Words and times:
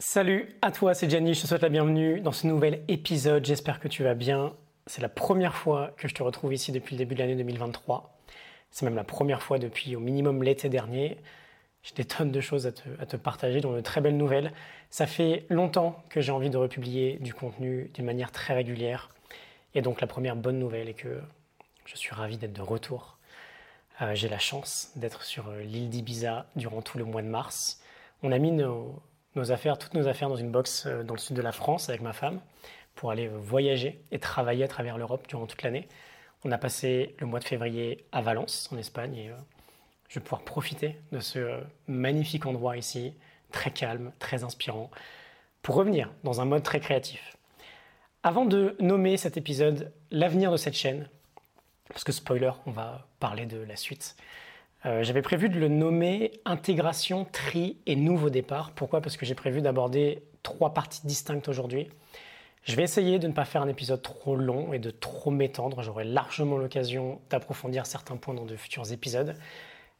Salut 0.00 0.56
à 0.62 0.70
toi, 0.70 0.94
c'est 0.94 1.10
Gianni, 1.10 1.34
je 1.34 1.42
te 1.42 1.48
souhaite 1.48 1.62
la 1.62 1.68
bienvenue 1.68 2.20
dans 2.20 2.30
ce 2.30 2.46
nouvel 2.46 2.84
épisode, 2.86 3.44
j'espère 3.44 3.80
que 3.80 3.88
tu 3.88 4.04
vas 4.04 4.14
bien. 4.14 4.54
C'est 4.86 5.02
la 5.02 5.08
première 5.08 5.56
fois 5.56 5.90
que 5.96 6.06
je 6.06 6.14
te 6.14 6.22
retrouve 6.22 6.54
ici 6.54 6.70
depuis 6.70 6.94
le 6.94 6.98
début 6.98 7.16
de 7.16 7.18
l'année 7.18 7.34
2023. 7.34 8.16
C'est 8.70 8.84
même 8.84 8.94
la 8.94 9.02
première 9.02 9.42
fois 9.42 9.58
depuis 9.58 9.96
au 9.96 10.00
minimum 10.00 10.44
l'été 10.44 10.68
dernier. 10.68 11.18
J'ai 11.82 11.96
des 11.96 12.04
tonnes 12.04 12.30
de 12.30 12.40
choses 12.40 12.68
à 12.68 12.70
te, 12.70 13.16
partager, 13.16 13.60
dont 13.60 13.72
de 13.72 13.80
très 13.80 14.00
belles 14.00 14.16
nouvelles. 14.16 14.52
Ça 14.88 15.08
fait 15.08 15.46
longtemps 15.50 16.00
que 16.10 16.20
j'ai 16.20 16.30
envie 16.30 16.50
de 16.50 16.56
republier 16.56 17.18
du 17.20 17.34
contenu 17.34 17.90
d'une 17.92 18.04
manière 18.04 18.30
très 18.30 18.54
régulière. 18.54 19.10
Et 19.74 19.82
donc 19.82 20.00
la 20.00 20.06
première 20.06 20.36
bonne 20.36 20.60
nouvelle 20.60 20.88
est 20.88 20.94
que 20.94 21.20
je 21.86 21.96
suis 21.96 22.14
ravi 22.14 22.36
d'être 22.36 22.52
de 22.52 22.62
retour. 22.62 23.18
Euh, 24.00 24.14
j'ai 24.14 24.28
la 24.28 24.38
chance 24.38 24.92
d'être 24.94 25.24
sur 25.24 25.48
euh, 25.48 25.62
l'île 25.62 25.90
d'Ibiza 25.90 26.46
durant 26.54 26.82
tout 26.82 26.98
le 26.98 27.04
mois 27.04 27.22
de 27.22 27.26
mars. 27.26 27.82
On 28.22 28.30
a 28.30 28.38
mis 28.38 28.52
nos, 28.52 29.02
nos 29.34 29.52
affaires, 29.52 29.78
toutes 29.78 29.94
nos 29.94 30.08
affaires 30.08 30.28
dans 30.28 30.36
une 30.36 30.50
box 30.50 30.86
euh, 30.86 31.02
dans 31.02 31.14
le 31.14 31.20
sud 31.20 31.36
de 31.36 31.42
la 31.42 31.52
France 31.52 31.88
avec 31.88 32.00
ma 32.00 32.12
femme 32.12 32.40
pour 32.94 33.10
aller 33.10 33.28
voyager 33.28 34.02
et 34.10 34.18
travailler 34.18 34.64
à 34.64 34.68
travers 34.68 34.98
l'Europe 34.98 35.26
durant 35.28 35.46
toute 35.46 35.62
l'année. 35.62 35.86
On 36.44 36.50
a 36.50 36.58
passé 36.58 37.14
le 37.18 37.26
mois 37.26 37.38
de 37.38 37.44
février 37.44 38.04
à 38.12 38.22
Valence, 38.22 38.68
en 38.72 38.76
Espagne, 38.76 39.14
et 39.16 39.30
euh, 39.30 39.34
je 40.08 40.18
vais 40.18 40.24
pouvoir 40.24 40.42
profiter 40.42 40.96
de 41.12 41.20
ce 41.20 41.38
euh, 41.38 41.60
magnifique 41.86 42.46
endroit 42.46 42.76
ici, 42.76 43.14
très 43.52 43.70
calme, 43.70 44.12
très 44.18 44.44
inspirant, 44.44 44.90
pour 45.62 45.76
revenir 45.76 46.12
dans 46.24 46.40
un 46.40 46.44
mode 46.44 46.62
très 46.62 46.80
créatif. 46.80 47.36
Avant 48.22 48.46
de 48.46 48.76
nommer 48.80 49.16
cet 49.16 49.36
épisode 49.36 49.92
l'avenir 50.10 50.50
de 50.50 50.56
cette 50.56 50.74
chaîne, 50.74 51.08
parce 51.88 52.04
que 52.04 52.12
spoiler, 52.12 52.50
on 52.66 52.70
va 52.70 53.06
parler 53.20 53.46
de 53.46 53.58
la 53.58 53.76
suite, 53.76 54.16
euh, 54.86 55.02
j'avais 55.02 55.22
prévu 55.22 55.48
de 55.48 55.58
le 55.58 55.68
nommer 55.68 56.40
intégration, 56.44 57.24
tri 57.24 57.78
et 57.86 57.96
nouveau 57.96 58.30
départ. 58.30 58.72
Pourquoi? 58.72 59.00
Parce 59.00 59.16
que 59.16 59.26
j'ai 59.26 59.34
prévu 59.34 59.60
d'aborder 59.60 60.22
trois 60.42 60.72
parties 60.72 61.04
distinctes 61.04 61.48
aujourd'hui. 61.48 61.88
Je 62.64 62.76
vais 62.76 62.82
essayer 62.82 63.18
de 63.18 63.26
ne 63.26 63.32
pas 63.32 63.44
faire 63.44 63.62
un 63.62 63.68
épisode 63.68 64.02
trop 64.02 64.36
long 64.36 64.72
et 64.72 64.78
de 64.78 64.90
trop 64.90 65.30
m'étendre. 65.30 65.82
J'aurai 65.82 66.04
largement 66.04 66.58
l'occasion 66.58 67.20
d'approfondir 67.30 67.86
certains 67.86 68.16
points 68.16 68.34
dans 68.34 68.44
de 68.44 68.56
futurs 68.56 68.92
épisodes. 68.92 69.34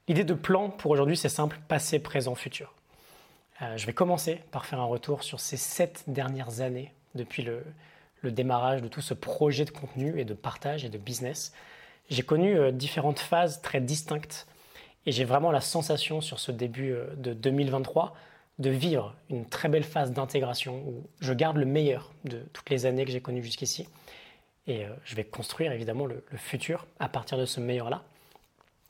L'idée 0.07 0.25
de 0.25 0.35
plan 0.35 0.71
pour 0.71 0.91
aujourd'hui, 0.91 1.17
c'est 1.17 1.29
simple, 1.29 1.59
passé, 1.69 1.99
présent, 1.99 2.35
futur. 2.35 2.73
Euh, 3.63 3.77
je 3.77 3.87
vais 3.87 3.93
commencer 3.93 4.41
par 4.53 4.65
faire 4.65 4.81
un 4.81 4.85
retour 4.85 5.23
sur 5.23 5.41
ces 5.41 5.57
sept 5.57 6.05
dernières 6.07 6.61
années 6.61 6.93
depuis 7.15 7.43
le, 7.43 7.65
démarrage 8.23 8.83
de 8.83 8.89
tout 8.89 9.01
ce 9.01 9.15
projet 9.15 9.65
de 9.65 9.71
contenu 9.71 10.21
et 10.21 10.25
de 10.25 10.35
partage 10.35 10.85
et 10.85 10.89
de 10.89 10.99
business. 10.99 11.53
J'ai 12.11 12.23
connu 12.23 12.57
euh, 12.57 12.71
différentes 12.71 13.19
phases 13.19 13.63
très 13.63 13.81
distinctes 13.81 14.47
et 15.09 15.13
j'ai 15.13 15.25
vraiment 15.25 15.51
la 15.51 15.63
sensation 15.63 16.21
sur 16.21 16.39
ce 16.39 16.53
début 16.53 16.93
euh, 16.93 17.07
de 17.17 17.33
2023 17.33 18.15
de 18.59 18.69
vivre 18.69 19.15
une 19.31 19.47
très 19.47 19.71
belle 19.71 19.83
phase 19.83 20.13
d'intégration 20.13 20.83
où 20.87 21.07
je 21.21 21.33
garde 21.33 21.57
le 21.57 21.65
meilleur 21.65 22.13
de 22.25 22.45
toutes 22.53 22.69
les 22.69 22.85
années 22.85 23.07
que 23.07 23.11
j'ai 23.11 23.23
connues 23.23 23.43
jusqu'ici. 23.43 23.89
Et 24.67 24.85
euh, 24.85 24.91
je 25.07 25.15
vais 25.15 25.25
construire 25.25 25.73
évidemment 25.73 26.05
le, 26.05 26.23
futur 26.37 26.87
à 27.01 27.09
partir 27.09 27.39
de 27.39 27.47
ce 27.47 27.59
meilleur-là. 27.59 28.03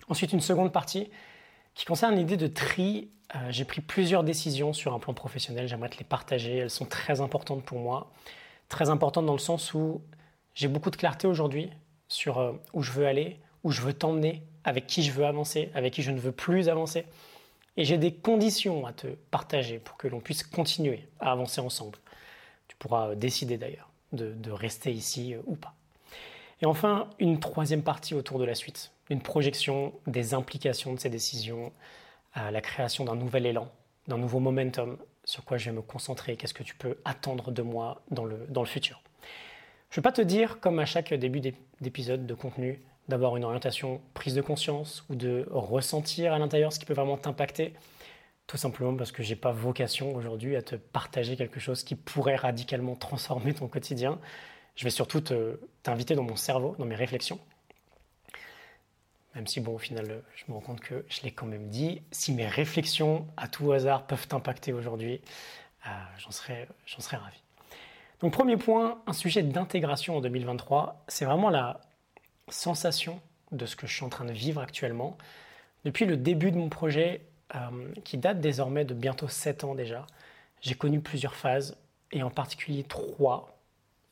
Ensuite, 0.08 0.32
une 0.32 0.40
seconde 0.40 0.72
partie 0.72 1.08
qui 1.76 1.84
concerne 1.84 2.16
l'idée 2.16 2.36
de 2.36 2.48
tri. 2.48 3.10
Euh, 3.36 3.38
j'ai 3.50 3.64
pris 3.64 3.80
plusieurs 3.80 4.24
décisions 4.24 4.72
sur 4.72 4.94
un 4.94 4.98
plan 4.98 5.14
professionnel, 5.14 5.68
j'aimerais 5.68 5.90
te 5.90 5.98
les 5.98 6.04
partager. 6.04 6.56
Elles 6.56 6.70
sont 6.70 6.86
très 6.86 7.20
importantes 7.20 7.62
pour 7.62 7.78
moi. 7.78 8.10
Très 8.68 8.90
importantes 8.90 9.26
dans 9.26 9.34
le 9.34 9.38
sens 9.38 9.72
où 9.72 10.02
j'ai 10.56 10.66
beaucoup 10.66 10.90
de 10.90 10.96
clarté 10.96 11.28
aujourd'hui 11.28 11.70
sur 12.08 12.58
où 12.72 12.82
je 12.82 12.90
veux 12.90 13.06
aller, 13.06 13.38
où 13.62 13.70
je 13.70 13.82
veux 13.82 13.92
t'emmener, 13.92 14.42
avec 14.68 14.86
qui 14.86 15.02
je 15.02 15.12
veux 15.12 15.24
avancer, 15.24 15.70
avec 15.74 15.94
qui 15.94 16.02
je 16.02 16.10
ne 16.10 16.18
veux 16.18 16.32
plus 16.32 16.68
avancer. 16.68 17.04
Et 17.76 17.84
j'ai 17.84 17.96
des 17.96 18.12
conditions 18.12 18.86
à 18.86 18.92
te 18.92 19.06
partager 19.30 19.78
pour 19.78 19.96
que 19.96 20.08
l'on 20.08 20.20
puisse 20.20 20.42
continuer 20.42 21.08
à 21.20 21.32
avancer 21.32 21.60
ensemble. 21.60 21.98
Tu 22.66 22.76
pourras 22.76 23.14
décider 23.14 23.56
d'ailleurs 23.56 23.88
de, 24.12 24.50
rester 24.50 24.92
ici 24.92 25.34
euh, 25.34 25.40
ou 25.46 25.54
pas. 25.56 25.74
Et 26.60 26.66
enfin, 26.66 27.08
une 27.18 27.38
troisième 27.38 27.82
partie 27.82 28.14
autour 28.14 28.38
de 28.38 28.44
la 28.44 28.54
suite, 28.54 28.90
une 29.10 29.20
projection 29.20 29.92
des 30.06 30.34
implications 30.34 30.92
de 30.92 30.98
ces 30.98 31.08
décisions, 31.08 31.72
à 32.34 32.50
la 32.50 32.60
création 32.60 33.04
d'un 33.04 33.14
nouvel 33.14 33.46
élan, 33.46 33.70
d'un 34.06 34.18
nouveau 34.18 34.40
momentum, 34.40 34.98
sur 35.24 35.44
quoi 35.44 35.56
je 35.56 35.66
vais 35.66 35.76
me 35.76 35.82
concentrer, 35.82 36.36
qu'est-ce 36.36 36.54
que 36.54 36.62
tu 36.62 36.74
peux 36.74 36.98
attendre 37.04 37.52
de 37.52 37.62
moi 37.62 38.02
dans 38.10 38.24
le, 38.24 38.46
dans 38.48 38.62
le 38.62 38.66
futur? 38.66 39.00
Je 39.90 39.94
ne 39.94 39.96
vais 39.96 40.02
pas 40.02 40.12
te 40.12 40.22
dire, 40.22 40.58
comme 40.60 40.78
à 40.78 40.84
chaque 40.84 41.14
début 41.14 41.40
d'épisode 41.80 42.26
de 42.26 42.34
contenu, 42.34 42.80
d'avoir 43.08 43.36
une 43.36 43.44
orientation 43.44 44.00
prise 44.14 44.34
de 44.34 44.42
conscience 44.42 45.04
ou 45.08 45.14
de 45.14 45.46
ressentir 45.50 46.32
à 46.32 46.38
l'intérieur 46.38 46.72
ce 46.72 46.78
qui 46.78 46.84
peut 46.84 46.94
vraiment 46.94 47.16
t'impacter. 47.16 47.72
Tout 48.46 48.56
simplement 48.56 48.96
parce 48.96 49.12
que 49.12 49.22
j'ai 49.22 49.36
pas 49.36 49.52
vocation 49.52 50.14
aujourd'hui 50.14 50.56
à 50.56 50.62
te 50.62 50.74
partager 50.74 51.36
quelque 51.36 51.60
chose 51.60 51.82
qui 51.82 51.94
pourrait 51.94 52.36
radicalement 52.36 52.96
transformer 52.96 53.54
ton 53.54 53.68
quotidien. 53.68 54.18
Je 54.76 54.84
vais 54.84 54.90
surtout 54.90 55.22
t'inviter 55.82 56.14
dans 56.14 56.22
mon 56.22 56.36
cerveau, 56.36 56.74
dans 56.78 56.86
mes 56.86 56.94
réflexions. 56.94 57.40
Même 59.34 59.46
si, 59.46 59.60
bon, 59.60 59.74
au 59.74 59.78
final, 59.78 60.22
je 60.34 60.44
me 60.48 60.54
rends 60.54 60.60
compte 60.60 60.80
que 60.80 61.04
je 61.08 61.22
l'ai 61.22 61.30
quand 61.30 61.46
même 61.46 61.68
dit. 61.68 62.02
Si 62.10 62.32
mes 62.32 62.46
réflexions, 62.46 63.26
à 63.36 63.48
tout 63.48 63.70
hasard, 63.72 64.06
peuvent 64.06 64.26
t'impacter 64.26 64.72
aujourd'hui, 64.72 65.20
euh, 65.86 65.90
j'en 66.18 66.30
serais, 66.30 66.68
serais 66.86 67.18
ravi. 67.18 67.40
Donc, 68.20 68.32
premier 68.32 68.56
point, 68.56 69.00
un 69.06 69.12
sujet 69.12 69.42
d'intégration 69.42 70.16
en 70.16 70.20
2023, 70.20 71.04
c'est 71.06 71.24
vraiment 71.24 71.50
la, 71.50 71.80
sensation 72.50 73.20
de 73.52 73.66
ce 73.66 73.76
que 73.76 73.86
je 73.86 73.94
suis 73.94 74.04
en 74.04 74.08
train 74.08 74.24
de 74.24 74.32
vivre 74.32 74.60
actuellement. 74.60 75.16
Depuis 75.84 76.04
le 76.04 76.16
début 76.16 76.50
de 76.50 76.56
mon 76.56 76.68
projet, 76.68 77.22
euh, 77.54 77.58
qui 78.04 78.18
date 78.18 78.40
désormais 78.40 78.84
de 78.84 78.94
bientôt 78.94 79.28
7 79.28 79.64
ans 79.64 79.74
déjà, 79.74 80.06
j'ai 80.60 80.74
connu 80.74 81.00
plusieurs 81.00 81.34
phases, 81.34 81.76
et 82.12 82.22
en 82.22 82.30
particulier 82.30 82.84
trois 82.84 83.58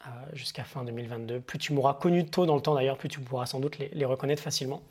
euh, 0.07 0.11
jusqu'à 0.33 0.65
fin 0.65 0.85
2022. 0.85 1.41
Plus 1.41 1.59
tu 1.59 1.73
m'auras 1.73 1.95
connu 1.95 2.27
tôt 2.27 2.47
dans 2.47 2.55
le 2.55 2.63
temps 2.63 2.75
d'ailleurs, 2.75 2.99
plus 2.99 3.09
tu 3.09 3.21
pourras 3.21 3.47
sans 3.47 3.61
doute 3.61 3.79
les, 3.79 4.05
reconnaître 4.05 4.43
facilement. 4.43 4.83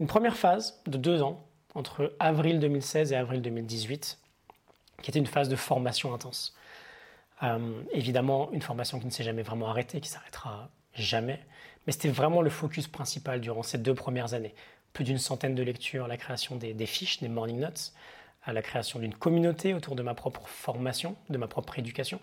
Une 0.00 0.06
première 0.06 0.36
phase 0.36 0.80
de 0.86 0.98
deux 0.98 1.22
ans, 1.22 1.44
entre 1.74 2.14
avril 2.18 2.60
2016 2.60 3.12
et 3.12 3.16
avril 3.16 3.40
2018, 3.40 4.18
qui 5.02 5.10
était 5.10 5.18
une 5.18 5.26
phase 5.26 5.48
de 5.48 5.56
formation 5.56 6.12
intense. 6.12 6.54
Euh, 7.42 7.82
évidemment, 7.92 8.50
une 8.52 8.62
formation 8.62 9.00
qui 9.00 9.06
ne 9.06 9.10
s'est 9.10 9.24
jamais 9.24 9.42
vraiment 9.42 9.68
arrêtée, 9.68 10.00
qui 10.00 10.08
s'arrêtera 10.08 10.68
jamais. 10.94 11.40
Mais 11.86 11.92
c'était 11.92 12.08
vraiment 12.08 12.42
le 12.42 12.50
focus 12.50 12.86
principal 12.86 13.40
durant 13.40 13.62
ces 13.62 13.78
deux 13.78 13.94
premières 13.94 14.34
années. 14.34 14.54
Plus 14.92 15.04
d'une 15.04 15.18
centaine 15.18 15.54
de 15.54 15.62
lectures, 15.62 16.06
la 16.06 16.16
création 16.16 16.56
des, 16.56 16.86
fiches, 16.86 17.20
des 17.20 17.28
morning 17.28 17.58
notes, 17.60 17.92
à 18.44 18.52
la 18.52 18.62
création 18.62 18.98
d'une 18.98 19.14
communauté 19.14 19.74
autour 19.74 19.96
de 19.96 20.02
ma 20.02 20.14
propre 20.14 20.46
formation, 20.46 21.16
de 21.30 21.38
ma 21.38 21.46
propre 21.48 21.78
éducation. 21.78 22.20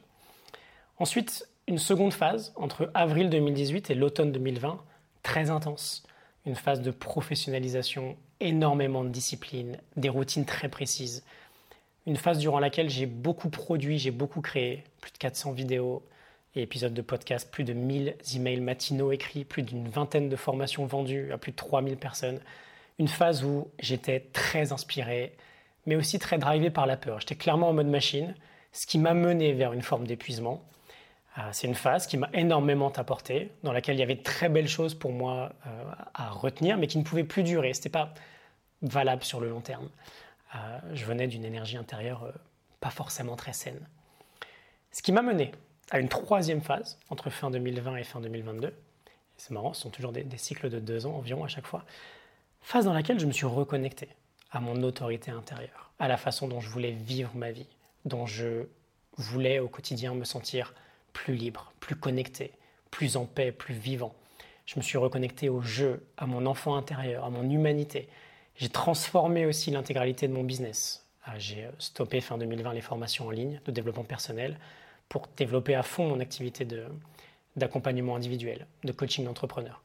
Ensuite, 0.97 1.47
une 1.67 1.77
seconde 1.77 2.13
phase 2.13 2.53
entre 2.55 2.91
avril 2.93 3.29
2018 3.29 3.89
et 3.89 3.95
l'automne 3.95 4.31
2020, 4.31 4.83
très 5.23 5.49
intense. 5.49 6.03
Une 6.45 6.55
phase 6.55 6.81
de 6.81 6.91
professionnalisation, 6.91 8.17
énormément 8.39 9.03
de 9.03 9.09
discipline, 9.09 9.77
des 9.95 10.09
routines 10.09 10.45
très 10.45 10.69
précises. 10.69 11.23
Une 12.05 12.15
phase 12.15 12.39
durant 12.39 12.59
laquelle 12.59 12.89
j'ai 12.89 13.05
beaucoup 13.05 13.49
produit, 13.49 13.99
j'ai 13.99 14.11
beaucoup 14.11 14.41
créé, 14.41 14.83
plus 15.01 15.11
de 15.11 15.17
400 15.17 15.51
vidéos, 15.51 16.03
et 16.55 16.61
épisodes 16.61 16.93
de 16.93 17.01
podcast, 17.01 17.49
plus 17.51 17.63
de 17.63 17.73
1000 17.73 18.15
emails 18.35 18.61
matinaux 18.61 19.11
écrits, 19.11 19.45
plus 19.45 19.63
d'une 19.63 19.87
vingtaine 19.87 20.29
de 20.29 20.35
formations 20.35 20.85
vendues 20.85 21.31
à 21.31 21.37
plus 21.37 21.51
de 21.51 21.57
3000 21.57 21.97
personnes. 21.97 22.39
Une 22.97 23.07
phase 23.07 23.43
où 23.43 23.69
j'étais 23.79 24.21
très 24.33 24.71
inspiré, 24.71 25.35
mais 25.85 25.95
aussi 25.95 26.19
très 26.19 26.37
drivé 26.37 26.69
par 26.69 26.85
la 26.85 26.97
peur. 26.97 27.19
J'étais 27.19 27.35
clairement 27.35 27.69
en 27.69 27.73
mode 27.73 27.87
machine, 27.87 28.35
ce 28.71 28.85
qui 28.85 28.97
m'a 28.97 29.13
mené 29.13 29.53
vers 29.53 29.73
une 29.73 29.81
forme 29.81 30.05
d'épuisement. 30.05 30.63
Euh, 31.37 31.41
c'est 31.51 31.67
une 31.67 31.75
phase 31.75 32.07
qui 32.07 32.17
m'a 32.17 32.29
énormément 32.33 32.91
apporté, 32.91 33.51
dans 33.63 33.71
laquelle 33.71 33.95
il 33.95 33.99
y 33.99 34.03
avait 34.03 34.15
de 34.15 34.23
très 34.23 34.49
belles 34.49 34.67
choses 34.67 34.95
pour 34.95 35.11
moi 35.11 35.53
euh, 35.67 35.91
à 36.13 36.29
retenir, 36.29 36.77
mais 36.77 36.87
qui 36.87 36.97
ne 36.97 37.03
pouvaient 37.03 37.23
plus 37.23 37.43
durer. 37.43 37.73
Ce 37.73 37.79
n'était 37.79 37.89
pas 37.89 38.13
valable 38.81 39.23
sur 39.23 39.39
le 39.39 39.49
long 39.49 39.61
terme. 39.61 39.89
Euh, 40.55 40.79
je 40.93 41.05
venais 41.05 41.27
d'une 41.27 41.45
énergie 41.45 41.77
intérieure 41.77 42.33
pas 42.79 42.89
forcément 42.89 43.35
très 43.35 43.53
saine. 43.53 43.87
Ce 44.91 45.01
qui 45.01 45.11
m'a 45.11 45.21
mené 45.21 45.51
à 45.91 45.99
une 45.99 46.09
troisième 46.09 46.61
phase 46.61 46.97
entre 47.09 47.29
fin 47.29 47.51
2020 47.51 47.95
et 47.97 48.03
fin 48.03 48.21
2022. 48.21 48.73
C'est 49.37 49.51
marrant, 49.51 49.73
ce 49.73 49.81
sont 49.81 49.89
toujours 49.89 50.11
des, 50.11 50.25
cycles 50.37 50.69
de 50.69 50.79
deux 50.79 51.05
ans 51.05 51.15
environ 51.15 51.43
à 51.43 51.47
chaque 51.47 51.65
fois. 51.65 51.85
Phase 52.61 52.85
dans 52.85 52.93
laquelle 52.93 53.19
je 53.19 53.25
me 53.25 53.31
suis 53.31 53.45
reconnecté 53.45 54.09
à 54.51 54.59
mon 54.59 54.83
autorité 54.83 55.31
intérieure, 55.31 55.91
à 55.99 56.07
la 56.07 56.17
façon 56.17 56.47
dont 56.47 56.59
je 56.59 56.69
voulais 56.69 56.91
vivre 56.91 57.31
ma 57.35 57.51
vie, 57.51 57.67
dont 58.05 58.25
je 58.25 58.65
voulais 59.17 59.59
au 59.59 59.67
quotidien 59.67 60.13
me 60.13 60.25
sentir 60.25 60.73
plus 61.13 61.35
libre, 61.35 61.71
plus 61.79 61.95
connecté, 61.95 62.51
plus 62.91 63.17
en 63.17 63.25
paix, 63.25 63.51
plus 63.51 63.73
vivant. 63.73 64.13
Je 64.65 64.77
me 64.77 64.81
suis 64.81 64.97
reconnecté 64.97 65.49
au 65.49 65.61
jeu, 65.61 66.05
à 66.17 66.25
mon 66.25 66.45
enfant 66.45 66.75
intérieur, 66.75 67.25
à 67.25 67.29
mon 67.29 67.49
humanité. 67.49 68.07
J'ai 68.55 68.69
transformé 68.69 69.45
aussi 69.45 69.71
l'intégralité 69.71 70.27
de 70.27 70.33
mon 70.33 70.43
business. 70.43 71.07
Ah, 71.23 71.39
j'ai 71.39 71.67
stoppé 71.79 72.21
fin 72.21 72.37
2020 72.37 72.73
les 72.73 72.81
formations 72.81 73.27
en 73.27 73.31
ligne 73.31 73.61
de 73.65 73.71
développement 73.71 74.03
personnel 74.03 74.57
pour 75.09 75.27
développer 75.35 75.75
à 75.75 75.83
fond 75.83 76.07
mon 76.07 76.19
activité 76.19 76.67
d'accompagnement 77.55 78.15
individuel, 78.15 78.67
de 78.83 78.91
coaching 78.91 79.25
d'entrepreneur. 79.25 79.83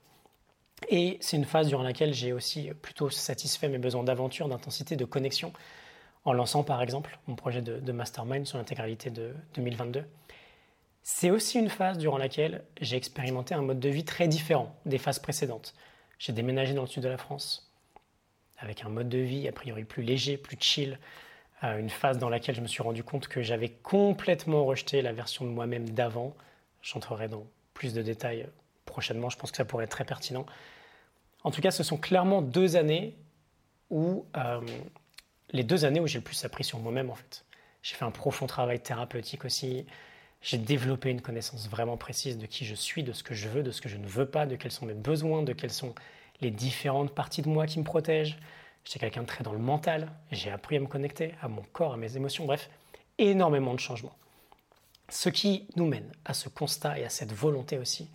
Et 0.88 1.16
c'est 1.20 1.36
une 1.36 1.44
phase 1.44 1.68
durant 1.68 1.82
laquelle 1.82 2.12
j'ai 2.12 2.32
aussi 2.32 2.70
plutôt 2.82 3.10
satisfait 3.10 3.68
mes 3.68 3.78
besoins 3.78 4.04
d'aventure, 4.04 4.48
d'intensité, 4.48 4.96
de 4.96 5.04
connexion, 5.04 5.52
en 6.24 6.32
lançant 6.32 6.62
par 6.62 6.82
exemple 6.82 7.18
mon 7.26 7.36
projet 7.36 7.62
de, 7.62 7.92
mastermind 7.92 8.46
sur 8.46 8.58
l'intégralité 8.58 9.10
de 9.10 9.34
2022. 9.54 10.04
C'est 11.02 11.30
aussi 11.30 11.58
une 11.58 11.68
phase 11.68 11.98
durant 11.98 12.18
laquelle 12.18 12.64
j'ai 12.80 12.96
expérimenté 12.96 13.54
un 13.54 13.62
mode 13.62 13.80
de 13.80 13.88
vie 13.88 14.04
très 14.04 14.26
différent 14.26 14.74
des 14.86 14.98
phases 14.98 15.18
précédentes. 15.18 15.74
J'ai 16.18 16.32
déménagé 16.32 16.72
dans 16.72 16.82
le 16.82 16.88
sud 16.88 17.02
de 17.02 17.08
la 17.08 17.18
France 17.18 17.70
avec 18.58 18.84
un 18.84 18.88
mode 18.88 19.08
de 19.08 19.18
vie 19.18 19.46
a 19.48 19.52
priori 19.52 19.84
plus 19.84 20.02
léger, 20.02 20.38
plus 20.38 20.56
chill, 20.58 20.98
une 21.62 21.90
phase 21.90 22.18
dans 22.18 22.28
laquelle 22.28 22.54
je 22.54 22.60
me 22.60 22.66
suis 22.66 22.82
rendu 22.82 23.02
compte 23.02 23.26
que 23.26 23.40
j'avais 23.40 23.70
complètement 23.70 24.64
rejeté 24.64 25.00
la 25.00 25.12
version 25.12 25.44
de 25.44 25.50
moi-même 25.50 25.88
d'avant. 25.88 26.34
J'entrerai 26.82 27.28
dans 27.28 27.46
plus 27.72 27.94
de 27.94 28.02
détails 28.02 28.46
prochainement, 28.84 29.30
je 29.30 29.38
pense 29.38 29.50
que 29.50 29.56
ça 29.56 29.64
pourrait 29.64 29.84
être 29.84 29.90
très 29.90 30.04
pertinent. 30.04 30.46
En 31.42 31.50
tout 31.50 31.60
cas, 31.60 31.70
ce 31.70 31.82
sont 31.82 31.96
clairement 31.96 32.42
deux 32.42 32.76
années 32.76 33.16
où 33.90 34.26
euh, 34.36 34.60
les 35.50 35.62
deux 35.62 35.84
années 35.84 36.00
où 36.00 36.06
j'ai 36.06 36.18
le 36.18 36.24
plus 36.24 36.44
appris 36.44 36.64
sur 36.64 36.78
moi-même 36.78 37.10
en 37.10 37.14
fait. 37.14 37.44
J'ai 37.82 37.94
fait 37.94 38.04
un 38.04 38.10
profond 38.10 38.46
travail 38.46 38.80
thérapeutique 38.80 39.44
aussi. 39.44 39.86
J'ai 40.40 40.58
développé 40.58 41.10
une 41.10 41.20
connaissance 41.20 41.68
vraiment 41.68 41.96
précise 41.96 42.38
de 42.38 42.46
qui 42.46 42.64
je 42.64 42.74
suis, 42.74 43.02
de 43.02 43.12
ce 43.12 43.22
que 43.22 43.34
je 43.34 43.48
veux, 43.48 43.62
de 43.62 43.70
ce 43.70 43.80
que 43.80 43.88
je 43.88 43.96
ne 43.96 44.06
veux 44.06 44.26
pas, 44.26 44.46
de 44.46 44.56
quels 44.56 44.72
sont 44.72 44.86
mes 44.86 44.94
besoins, 44.94 45.42
de 45.42 45.52
quelles 45.52 45.72
sont 45.72 45.94
les 46.40 46.50
différentes 46.50 47.14
parties 47.14 47.42
de 47.42 47.48
moi 47.48 47.66
qui 47.66 47.78
me 47.78 47.84
protègent. 47.84 48.38
J'étais 48.84 48.98
quelqu'un 49.00 49.22
de 49.22 49.26
très 49.26 49.44
dans 49.44 49.52
le 49.52 49.58
mental. 49.58 50.10
J'ai 50.30 50.50
appris 50.50 50.76
à 50.76 50.80
me 50.80 50.86
connecter 50.86 51.34
à 51.40 51.48
mon 51.48 51.62
corps, 51.72 51.94
à 51.94 51.96
mes 51.96 52.16
émotions, 52.16 52.44
bref, 52.44 52.70
énormément 53.18 53.74
de 53.74 53.80
changements. 53.80 54.16
Ce 55.08 55.28
qui 55.28 55.66
nous 55.76 55.86
mène 55.86 56.10
à 56.24 56.34
ce 56.34 56.48
constat 56.48 56.98
et 56.98 57.04
à 57.04 57.08
cette 57.08 57.32
volonté 57.32 57.78
aussi 57.78 58.08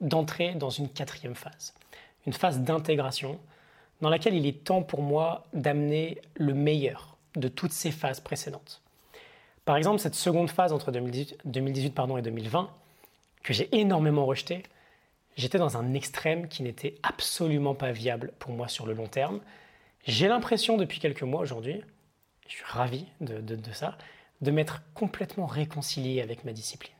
d'entrer 0.00 0.54
dans 0.54 0.70
une 0.70 0.88
quatrième 0.88 1.34
phase, 1.34 1.74
une 2.26 2.32
phase 2.32 2.60
d'intégration 2.60 3.38
dans 4.00 4.10
laquelle 4.10 4.34
il 4.34 4.46
est 4.46 4.64
temps 4.64 4.82
pour 4.82 5.02
moi 5.02 5.46
d'amener 5.52 6.20
le 6.34 6.54
meilleur 6.54 7.16
de 7.36 7.48
toutes 7.48 7.72
ces 7.72 7.92
phases 7.92 8.20
précédentes. 8.20 8.82
Par 9.64 9.76
exemple, 9.76 10.00
cette 10.00 10.16
seconde 10.16 10.50
phase 10.50 10.72
entre 10.72 10.90
2018, 10.90 11.94
pardon, 11.94 12.16
et 12.16 12.22
2020, 12.22 12.68
que 13.44 13.52
j'ai 13.52 13.68
énormément 13.76 14.26
rejetée, 14.26 14.64
j'étais 15.36 15.58
dans 15.58 15.76
un 15.76 15.94
extrême 15.94 16.48
qui 16.48 16.64
n'était 16.64 16.96
absolument 17.04 17.74
pas 17.74 17.92
viable 17.92 18.32
pour 18.40 18.52
moi 18.52 18.66
sur 18.66 18.86
le 18.86 18.92
long 18.92 19.06
terme. 19.06 19.40
J'ai 20.04 20.26
l'impression 20.26 20.76
depuis 20.76 20.98
quelques 20.98 21.22
mois 21.22 21.40
aujourd'hui, 21.40 21.80
je 22.48 22.54
suis 22.54 22.64
ravi 22.64 23.06
de, 23.20 23.72
ça, 23.72 23.96
de 24.40 24.50
m'être 24.50 24.82
complètement 24.94 25.46
réconcilié 25.46 26.20
avec 26.20 26.44
ma 26.44 26.52
discipline. 26.52 26.94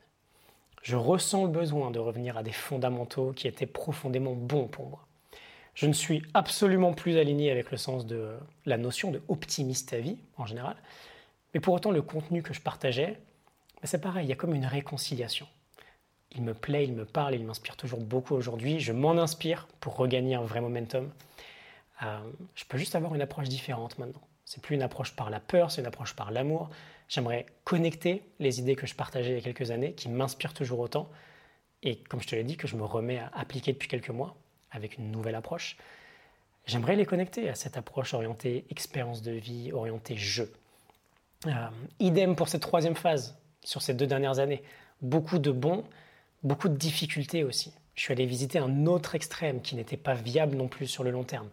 Je 0.83 0.95
ressens 0.95 1.45
le 1.45 1.51
besoin 1.51 1.91
de 1.91 1.99
revenir 1.99 2.37
à 2.37 2.45
des 2.45 2.53
fondamentaux 2.53 3.33
qui 3.33 3.49
étaient 3.49 3.67
profondément 3.67 4.35
bons 4.35 4.69
pour 4.69 4.89
moi. 4.89 5.07
Je 5.75 5.87
ne 5.87 5.93
suis 5.93 6.23
absolument 6.35 6.93
plus 6.93 7.17
aligné 7.17 7.51
avec 7.51 7.71
le 7.71 7.77
sens 7.77 8.07
de 8.07 8.37
la 8.67 8.77
notion 8.77 9.11
de 9.11 9.21
optimiste 9.29 9.93
à 9.93 9.99
vie 9.99 10.19
en 10.37 10.47
général. 10.47 10.77
Mais 11.55 11.61
pour 11.61 11.75
autant, 11.75 11.91
le 11.91 12.03
contenu 12.03 12.43
que 12.43 12.55
je 12.55 12.61
partageais, 12.61 13.19
ben, 13.81 13.87
c'est 13.87 14.01
pareil, 14.01 14.27
il 14.27 14.29
y 14.29 14.33
a 14.33 14.37
comme 14.37 14.55
une 14.55 14.67
réconciliation. 14.67 15.49
Il 16.35 16.43
me 16.43 16.55
plaît, 16.55 16.85
il 16.85 16.93
me 16.93 17.05
parle, 17.05 17.35
il 17.35 17.45
m'inspire 17.45 17.77
toujours 17.77 18.01
beaucoup 18.01 18.35
aujourd'hui. 18.35 18.81
Je 18.81 18.93
m'en 18.93 19.19
inspire 19.19 19.67
pour 19.81 19.97
regagner 19.97 20.35
un 20.35 20.45
vrai 20.45 20.61
momentum. 20.61 21.11
Je 22.55 22.65
peux 22.65 22.79
juste 22.79 22.95
avoir 22.95 23.15
une 23.15 23.23
approche 23.23 23.49
différente 23.49 23.99
maintenant. 23.99 24.23
C'est 24.45 24.61
plus 24.61 24.75
une 24.75 24.83
approche 24.83 25.15
par 25.15 25.31
la 25.31 25.41
peur, 25.41 25.71
c'est 25.71 25.81
une 25.81 25.87
approche 25.87 26.15
par 26.15 26.31
l'amour. 26.31 26.69
J'aimerais 27.09 27.47
connecter 27.65 28.23
les 28.39 28.59
idées 28.59 28.75
que 28.75 28.87
je 28.87 28.95
partageais 28.95 29.31
il 29.31 29.35
y 29.35 29.39
a 29.39 29.43
quelques 29.43 29.71
années, 29.71 29.93
qui 29.93 30.09
m'inspirent 30.09 30.55
toujours 30.55 30.81
autant, 30.81 31.09
et 31.83 31.97
comme 31.97 32.21
je 32.21 32.27
te 32.27 32.35
l'ai 32.35 32.45
dit, 32.45 32.57
que 32.57 32.69
je 32.69 32.77
me 32.77 32.85
remets 32.85 33.19
à 33.19 33.31
appliquer 33.35 33.73
depuis 33.73 33.89
quelques 33.89 34.11
mois 34.11 34.37
avec 34.71 34.99
une 34.99 35.11
nouvelle 35.11 35.35
approche, 35.35 35.77
j'aimerais 36.67 36.97
les 36.97 37.07
connecter 37.07 37.49
à 37.49 37.55
cette 37.55 37.77
approche 37.77 38.15
orientée 38.15 38.65
expérience 38.71 39.23
de 39.23 39.33
vie, 39.33 39.73
orientée 39.73 40.17
jeu. 40.17 40.53
Euh, 41.47 41.51
idem 41.99 42.37
pour 42.37 42.49
cette 42.49 42.63
troisième 42.63 42.95
phase, 42.95 43.37
sur 43.65 43.83
ces 43.83 43.95
deux 43.95 44.07
dernières 44.07 44.39
années. 44.39 44.63
Beaucoup 45.01 45.39
de 45.39 45.51
bons, 45.51 45.85
beaucoup 46.43 46.69
de 46.69 46.77
difficultés 46.77 47.43
aussi. 47.43 47.73
Je 47.95 48.03
suis 48.03 48.13
allé 48.13 48.27
visiter 48.27 48.59
un 48.59 48.87
autre 48.87 49.15
extrême 49.15 49.61
qui 49.61 49.75
n'était 49.75 49.97
pas 49.97 50.15
viable 50.15 50.57
non 50.57 50.69
plus 50.69 50.87
sur 50.87 51.05
le 51.05 51.11
long 51.11 51.25
terme. 51.25 51.49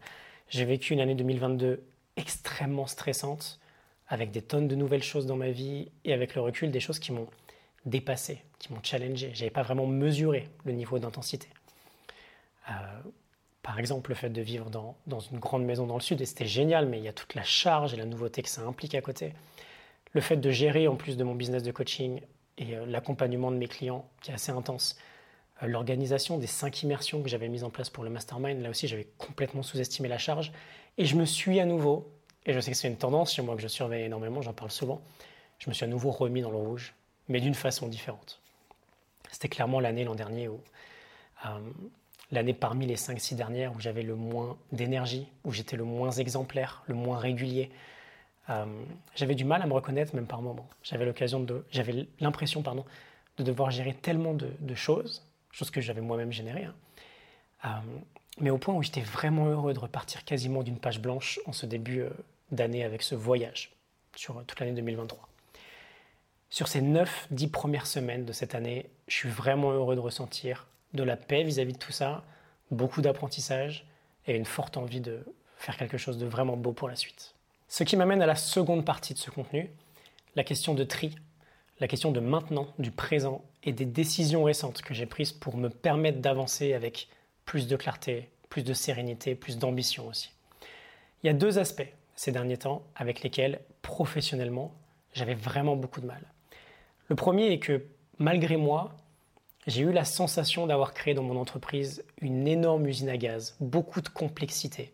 J'ai 0.50 0.66
vécu 0.66 0.94
une 0.94 1.00
année 1.00 1.16
2022 1.16 1.84
extrêmement 2.18 2.88
stressante, 2.88 3.60
avec 4.08 4.32
des 4.32 4.42
tonnes 4.42 4.68
de 4.68 4.76
nouvelles 4.76 5.04
choses 5.04 5.28
dans 5.28 5.36
ma 5.36 5.52
vie 5.52 5.92
et 6.04 6.14
avec 6.14 6.34
le 6.34 6.42
recul 6.42 6.72
des 6.72 6.80
choses 6.80 6.98
qui 6.98 7.12
m'ont 7.12 7.28
dépassé, 7.86 8.44
qui 8.58 8.74
m'ont 8.74 8.84
challengé. 8.84 9.32
Je 9.34 9.42
n'avais 9.42 9.52
pas 9.52 9.62
vraiment 9.62 9.86
mesuré 9.86 10.50
le 10.66 10.72
niveau 10.74 10.98
d'intensité. 10.98 11.48
Euh, 12.70 12.74
par 13.62 13.78
exemple, 13.78 14.10
le 14.10 14.16
fait 14.16 14.32
de 14.32 14.42
vivre 14.42 14.72
dans, 14.72 15.20
une 15.32 15.38
grande 15.38 15.64
maison 15.64 15.86
dans 15.86 15.96
le 15.96 16.02
sud, 16.02 16.20
et 16.22 16.26
c'était 16.26 16.48
génial, 16.48 16.88
mais 16.88 16.98
il 16.98 17.04
y 17.04 17.08
a 17.08 17.14
toute 17.14 17.36
la 17.36 17.44
charge 17.44 17.94
et 17.94 17.98
la 17.98 18.06
nouveauté 18.06 18.42
que 18.42 18.50
ça 18.50 18.64
implique 18.64 18.96
à 18.96 19.02
côté. 19.02 19.34
Le 20.14 20.22
fait 20.22 20.38
de 20.38 20.50
gérer, 20.50 20.88
en 20.88 20.96
plus 20.96 21.16
de 21.16 21.24
mon 21.24 21.36
business 21.36 21.62
de 21.62 21.72
coaching 21.72 22.22
et 22.58 22.76
euh, 22.76 22.88
l'accompagnement 22.88 23.52
de 23.52 23.58
mes 23.58 23.68
clients, 23.68 24.10
qui 24.22 24.32
est 24.32 24.34
assez 24.34 24.52
intense, 24.52 24.98
l'organisation 25.68 26.38
des 26.38 26.48
cinq 26.48 26.84
immersions 26.84 27.22
que 27.22 27.30
j'avais 27.30 27.50
mises 27.50 27.64
en 27.64 27.70
place 27.70 27.90
pour 27.90 28.04
le 28.04 28.10
mastermind, 28.10 28.62
là 28.62 28.70
aussi, 28.70 28.88
j'avais 28.88 29.08
complètement 29.18 29.64
sous-estimé 29.64 30.08
la 30.08 30.18
charge. 30.18 30.52
Et 30.98 31.06
je 31.06 31.16
me 31.16 31.26
suis 31.26 31.60
à 31.60 31.66
nouveau, 31.66 32.12
et 32.46 32.54
je 32.54 32.60
sais 32.60 32.72
que 32.72 32.78
c'est 32.78 32.88
une 32.88 32.98
tendance 32.98 33.34
chez 33.34 33.42
moi 33.42 33.56
que 33.56 33.62
je 33.62 33.68
surveille 33.68 34.04
énormément, 34.04 34.42
j'en 34.42 34.54
parle 34.54 34.72
souvent, 34.72 35.02
je 35.60 35.70
me 35.70 35.74
suis 35.74 35.84
à 35.84 35.88
nouveau 35.88 36.12
remis 36.12 36.42
dans 36.42 36.52
le 36.52 36.58
rouge, 36.58 36.94
mais 37.28 37.42
d'une 37.42 37.54
façon 37.54 37.88
différente. 37.88 38.42
C'était 39.32 39.50
clairement 39.50 39.80
l'année 39.80 40.04
l'an 40.04 40.16
dernier 40.16 40.48
où 40.48 40.60
l'année 42.32 42.54
parmi 42.54 42.86
les 42.86 42.96
5-6 42.96 43.36
dernières 43.36 43.76
où 43.76 43.80
j'avais 43.80 44.04
le 44.04 44.16
moins 44.16 44.58
d'énergie, 44.72 45.28
où 45.44 45.52
j'étais 45.52 45.78
le 45.78 45.84
moins 45.84 46.12
exemplaire, 46.12 46.84
le 46.88 46.96
moins 46.96 47.18
régulier. 47.18 47.72
Euh, 48.50 48.66
j'avais 49.16 49.36
du 49.36 49.46
mal 49.46 49.62
à 49.62 49.68
me 49.68 49.74
reconnaître 49.74 50.16
même 50.16 50.28
par 50.28 50.42
moments. 50.42 50.68
J'avais 50.84 51.06
l'occasion 51.06 51.40
de, 51.40 51.66
j'avais 51.72 52.08
l'impression 52.20 52.62
pardon, 52.62 52.86
de 53.38 53.44
devoir 53.44 53.72
gérer 53.72 53.94
tellement 53.94 54.34
de, 54.34 54.76
choses, 54.76 55.24
choses 55.52 55.72
que 55.72 55.82
j'avais 55.82 56.02
moi-même 56.02 56.32
générées, 56.32 56.66
hein. 56.66 56.76
euh, 57.66 57.70
mais 58.40 58.50
au 58.50 58.58
point 58.58 58.74
où 58.74 58.84
j'étais 58.84 59.02
vraiment 59.02 59.48
heureux 59.48 59.74
de 59.74 59.80
repartir 59.80 60.24
quasiment 60.24 60.64
d'une 60.64 60.80
page 60.80 61.00
blanche 61.00 61.40
en 61.46 61.54
ce 61.54 61.66
début 61.66 62.02
euh, 62.02 62.10
d'année 62.52 62.84
avec 62.84 63.02
ce 63.02 63.16
voyage 63.16 63.72
sur 64.16 64.44
toute 64.46 64.60
l'année 64.60 64.74
2023. 64.74 65.28
Sur 66.50 66.68
ces 66.68 66.82
9-10 66.82 67.52
premières 67.52 67.86
semaines 67.86 68.26
de 68.26 68.34
cette 68.34 68.56
année, 68.56 68.90
je 69.08 69.16
suis 69.16 69.30
vraiment 69.30 69.72
heureux 69.72 69.96
de 69.96 70.00
ressentir 70.00 70.68
de 70.94 71.04
la 71.04 71.16
paix 71.16 71.44
vis-à-vis 71.44 71.74
de 71.74 71.78
tout 71.78 71.92
ça, 71.92 72.24
beaucoup 72.72 73.02
d'apprentissage 73.02 73.86
et 74.26 74.36
une 74.36 74.46
forte 74.46 74.78
envie 74.78 75.02
de 75.02 75.24
faire 75.58 75.78
quelque 75.78 75.98
chose 75.98 76.18
de 76.18 76.26
vraiment 76.26 76.58
beau 76.58 76.72
pour 76.72 76.88
la 76.88 76.96
suite. 76.96 77.36
Ce 77.68 77.84
qui 77.84 77.96
m'amène 77.98 78.22
à 78.22 78.26
la 78.26 78.36
seconde 78.36 78.84
partie 78.84 79.14
de 79.14 79.20
ce 79.20 79.30
contenu, 79.30 79.70
la 80.36 80.44
question 80.44 80.74
de 80.74 80.84
tri, 80.84 81.16
la 81.80 81.88
question 81.88 82.12
de 82.12 82.20
maintenant, 82.20 82.68
du 82.78 82.92
présent 82.92 83.44
et 83.64 83.72
des 83.72 83.86
décisions 83.86 84.44
récentes 84.44 84.82
que 84.82 84.94
j'ai 84.94 85.06
prises 85.06 85.32
pour 85.32 85.58
me 85.58 85.70
permettre 85.70 86.20
d'avancer 86.20 86.74
avec 86.74 87.08
plus 87.46 87.68
de 87.68 87.76
clarté, 87.76 88.30
plus 88.50 88.64
de 88.64 88.74
sérénité, 88.74 89.36
plus 89.36 89.58
d'ambition 89.58 90.08
aussi. 90.08 90.32
Il 91.24 91.28
y 91.28 91.30
a 91.30 91.34
deux 91.34 91.58
aspects 91.58 91.92
ces 92.16 92.32
derniers 92.32 92.58
temps 92.58 92.84
avec 92.96 93.22
lesquels, 93.24 93.62
professionnellement, 93.82 94.74
j'avais 95.14 95.36
vraiment 95.36 95.76
beaucoup 95.78 96.02
de 96.02 96.06
mal. 96.06 96.22
Le 97.08 97.16
premier 97.16 97.52
est 97.54 97.60
que, 97.60 97.86
malgré 98.18 98.58
moi, 98.58 98.96
j'ai 99.68 99.84
eu 99.84 99.92
la 99.92 100.04
sensation 100.04 100.68
d'avoir 100.68 100.94
créé 100.94 101.14
dans 101.14 101.24
mon 101.24 101.40
entreprise 101.40 102.04
une 102.22 102.48
énorme 102.48 102.88
usine 102.88 103.10
à 103.10 103.18
gaz, 103.18 103.56
beaucoup 103.62 104.02
de 104.02 104.10
complexité. 104.10 104.92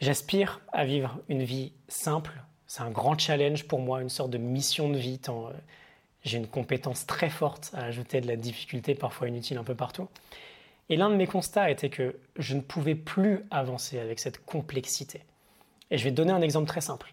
J'aspire 0.00 0.60
à 0.72 0.84
vivre 0.84 1.18
une 1.28 1.42
vie 1.42 1.72
simple, 1.88 2.42
c'est 2.68 2.82
un 2.82 2.90
grand 2.90 3.18
challenge 3.18 3.64
pour 3.64 3.80
moi, 3.80 4.00
une 4.00 4.08
sorte 4.08 4.30
de 4.30 4.38
mission 4.38 4.88
de 4.88 4.96
vie, 4.96 5.18
tant 5.18 5.48
euh, 5.48 5.52
j'ai 6.22 6.38
une 6.38 6.46
compétence 6.46 7.06
très 7.06 7.30
forte 7.30 7.72
à 7.74 7.82
ajouter 7.84 8.20
de 8.20 8.28
la 8.28 8.36
difficulté 8.36 8.94
parfois 8.94 9.26
inutile 9.26 9.58
un 9.58 9.64
peu 9.64 9.74
partout. 9.74 10.06
Et 10.88 10.96
l'un 10.96 11.10
de 11.10 11.16
mes 11.16 11.26
constats 11.26 11.70
était 11.70 11.90
que 11.90 12.14
je 12.36 12.54
ne 12.54 12.60
pouvais 12.60 12.94
plus 12.94 13.40
avancer 13.50 13.98
avec 13.98 14.20
cette 14.20 14.44
complexité. 14.44 15.22
Et 15.90 15.98
je 15.98 16.04
vais 16.04 16.10
te 16.10 16.16
donner 16.16 16.32
un 16.32 16.42
exemple 16.42 16.68
très 16.68 16.80
simple. 16.80 17.12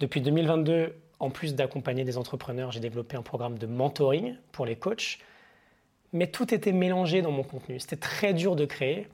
Depuis 0.00 0.22
2022, 0.22 0.94
en 1.20 1.28
plus 1.28 1.54
d'accompagner 1.54 2.04
des 2.04 2.16
entrepreneurs, 2.16 2.72
j'ai 2.72 2.80
développé 2.80 3.16
un 3.16 3.22
programme 3.22 3.58
de 3.58 3.66
mentoring 3.66 4.36
pour 4.50 4.64
les 4.64 4.76
coachs 4.76 5.18
mais 6.12 6.26
tout 6.26 6.52
était 6.52 6.72
mélangé 6.72 7.22
dans 7.22 7.30
mon 7.30 7.42
contenu. 7.42 7.80
C'était 7.80 7.96
très 7.96 8.34
dur 8.34 8.56
de 8.56 8.64
créer, 8.64 9.08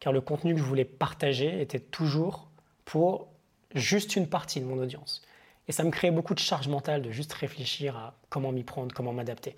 car 0.00 0.12
le 0.12 0.20
contenu 0.20 0.54
que 0.54 0.60
je 0.60 0.64
voulais 0.64 0.84
partager 0.84 1.60
était 1.60 1.80
toujours 1.80 2.48
pour 2.84 3.28
juste 3.74 4.16
une 4.16 4.26
partie 4.26 4.60
de 4.60 4.66
mon 4.66 4.78
audience. 4.78 5.22
Et 5.68 5.72
ça 5.72 5.84
me 5.84 5.90
créait 5.90 6.10
beaucoup 6.10 6.34
de 6.34 6.38
charge 6.38 6.68
mentale 6.68 7.02
de 7.02 7.10
juste 7.10 7.32
réfléchir 7.32 7.96
à 7.96 8.14
comment 8.28 8.52
m'y 8.52 8.64
prendre, 8.64 8.92
comment 8.94 9.12
m'adapter. 9.12 9.56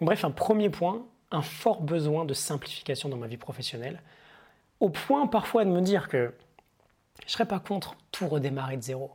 bref, 0.00 0.24
un 0.24 0.30
premier 0.30 0.68
point, 0.70 1.06
un 1.30 1.42
fort 1.42 1.80
besoin 1.80 2.24
de 2.24 2.34
simplification 2.34 3.08
dans 3.08 3.16
ma 3.16 3.26
vie 3.26 3.36
professionnelle, 3.36 4.02
au 4.80 4.90
point 4.90 5.26
parfois 5.26 5.64
de 5.64 5.70
me 5.70 5.80
dire 5.80 6.08
que 6.08 6.34
je 7.26 7.32
serais 7.32 7.46
pas 7.46 7.58
contre 7.58 7.96
tout 8.12 8.28
redémarrer 8.28 8.76
de 8.76 8.82
zéro, 8.82 9.12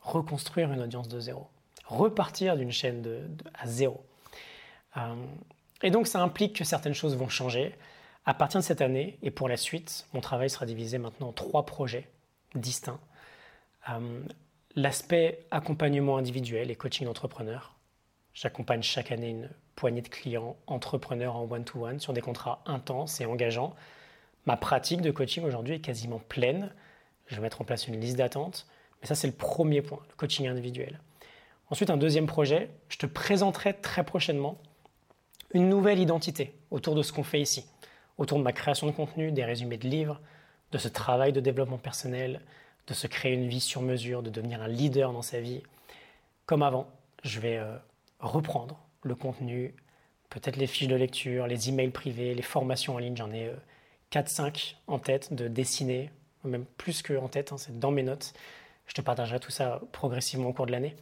reconstruire 0.00 0.72
une 0.72 0.82
audience 0.82 1.08
de 1.08 1.18
zéro, 1.20 1.48
repartir 1.86 2.56
d'une 2.56 2.72
chaîne 2.72 3.04
à 3.54 3.66
zéro. 3.66 4.04
Euh, 4.96 5.14
et 5.82 5.90
donc 5.90 6.06
ça 6.06 6.20
implique 6.20 6.56
que 6.56 6.64
certaines 6.64 6.94
choses 6.94 7.16
vont 7.16 7.28
changer. 7.28 7.74
À 8.24 8.34
partir 8.34 8.60
de 8.60 8.64
cette 8.64 8.80
année 8.80 9.18
et 9.22 9.30
pour 9.30 9.48
la 9.48 9.56
suite, 9.56 10.06
mon 10.12 10.20
travail 10.20 10.50
sera 10.50 10.66
divisé 10.66 10.98
maintenant 10.98 11.28
en 11.28 11.32
trois 11.32 11.64
projets 11.64 12.08
distincts. 12.54 13.00
Euh, 13.88 14.20
l'aspect 14.76 15.46
accompagnement 15.50 16.18
individuel 16.18 16.70
et 16.70 16.76
coaching 16.76 17.06
d'entrepreneur. 17.06 17.74
J'accompagne 18.34 18.82
chaque 18.82 19.10
année 19.10 19.30
une 19.30 19.50
poignée 19.74 20.02
de 20.02 20.08
clients 20.08 20.56
entrepreneurs 20.66 21.34
en 21.34 21.50
one-to-one 21.50 21.98
sur 21.98 22.12
des 22.12 22.20
contrats 22.20 22.62
intenses 22.66 23.22
et 23.22 23.26
engageants. 23.26 23.74
Ma 24.44 24.58
pratique 24.58 25.00
de 25.00 25.10
coaching 25.10 25.44
aujourd'hui 25.44 25.76
est 25.76 25.80
quasiment 25.80 26.18
pleine. 26.28 26.70
Je 27.26 27.36
vais 27.36 27.42
mettre 27.42 27.62
en 27.62 27.64
place 27.64 27.88
une 27.88 27.98
liste 27.98 28.18
d'attente. 28.18 28.66
Mais 29.00 29.08
ça, 29.08 29.14
c'est 29.14 29.26
le 29.26 29.32
premier 29.32 29.80
point, 29.80 30.02
le 30.10 30.14
coaching 30.14 30.46
individuel. 30.46 31.00
Ensuite, 31.70 31.88
un 31.88 31.96
deuxième 31.96 32.26
projet, 32.26 32.70
je 32.90 32.98
te 32.98 33.06
présenterai 33.06 33.74
très 33.80 34.04
prochainement 34.04 34.58
une 35.54 35.70
nouvelle 35.70 35.98
identité 35.98 36.54
autour 36.70 36.94
de 36.94 37.02
ce 37.02 37.12
qu'on 37.14 37.24
fait 37.24 37.40
ici, 37.40 37.64
autour 38.18 38.38
de 38.38 38.42
ma 38.42 38.52
création 38.52 38.86
de 38.86 38.92
contenu, 38.92 39.32
des 39.32 39.44
résumés 39.44 39.78
de 39.78 39.88
livres, 39.88 40.20
de 40.72 40.78
ce 40.78 40.88
travail 40.88 41.32
de 41.32 41.40
développement 41.40 41.78
personnel, 41.78 42.42
de 42.86 42.94
se 42.94 43.06
créer 43.06 43.34
une 43.34 43.48
vie 43.48 43.60
sur 43.60 43.82
mesure, 43.82 44.22
de 44.22 44.30
devenir 44.30 44.62
un 44.62 44.68
leader 44.68 45.12
dans 45.12 45.22
sa 45.22 45.40
vie. 45.40 45.62
Comme 46.46 46.62
avant, 46.62 46.88
je 47.24 47.40
vais 47.40 47.56
euh, 47.56 47.76
reprendre 48.20 48.78
le 49.02 49.14
contenu, 49.14 49.74
peut-être 50.30 50.56
les 50.56 50.66
fiches 50.66 50.88
de 50.88 50.96
lecture, 50.96 51.46
les 51.46 51.68
emails 51.68 51.90
privés, 51.90 52.34
les 52.34 52.42
formations 52.42 52.94
en 52.94 52.98
ligne. 52.98 53.16
J'en 53.16 53.32
ai 53.32 53.50
4-5 54.12 54.44
euh, 54.44 54.92
en 54.92 54.98
tête 54.98 55.32
de 55.34 55.48
dessiner, 55.48 56.10
même 56.44 56.64
plus 56.76 57.02
que 57.02 57.16
en 57.16 57.28
tête, 57.28 57.52
hein, 57.52 57.58
c'est 57.58 57.78
dans 57.78 57.90
mes 57.90 58.02
notes. 58.02 58.34
Je 58.86 58.94
te 58.94 59.00
partagerai 59.00 59.40
tout 59.40 59.50
ça 59.50 59.80
progressivement 59.92 60.48
au 60.48 60.52
cours 60.52 60.66
de 60.66 60.72
l'année. 60.72 60.94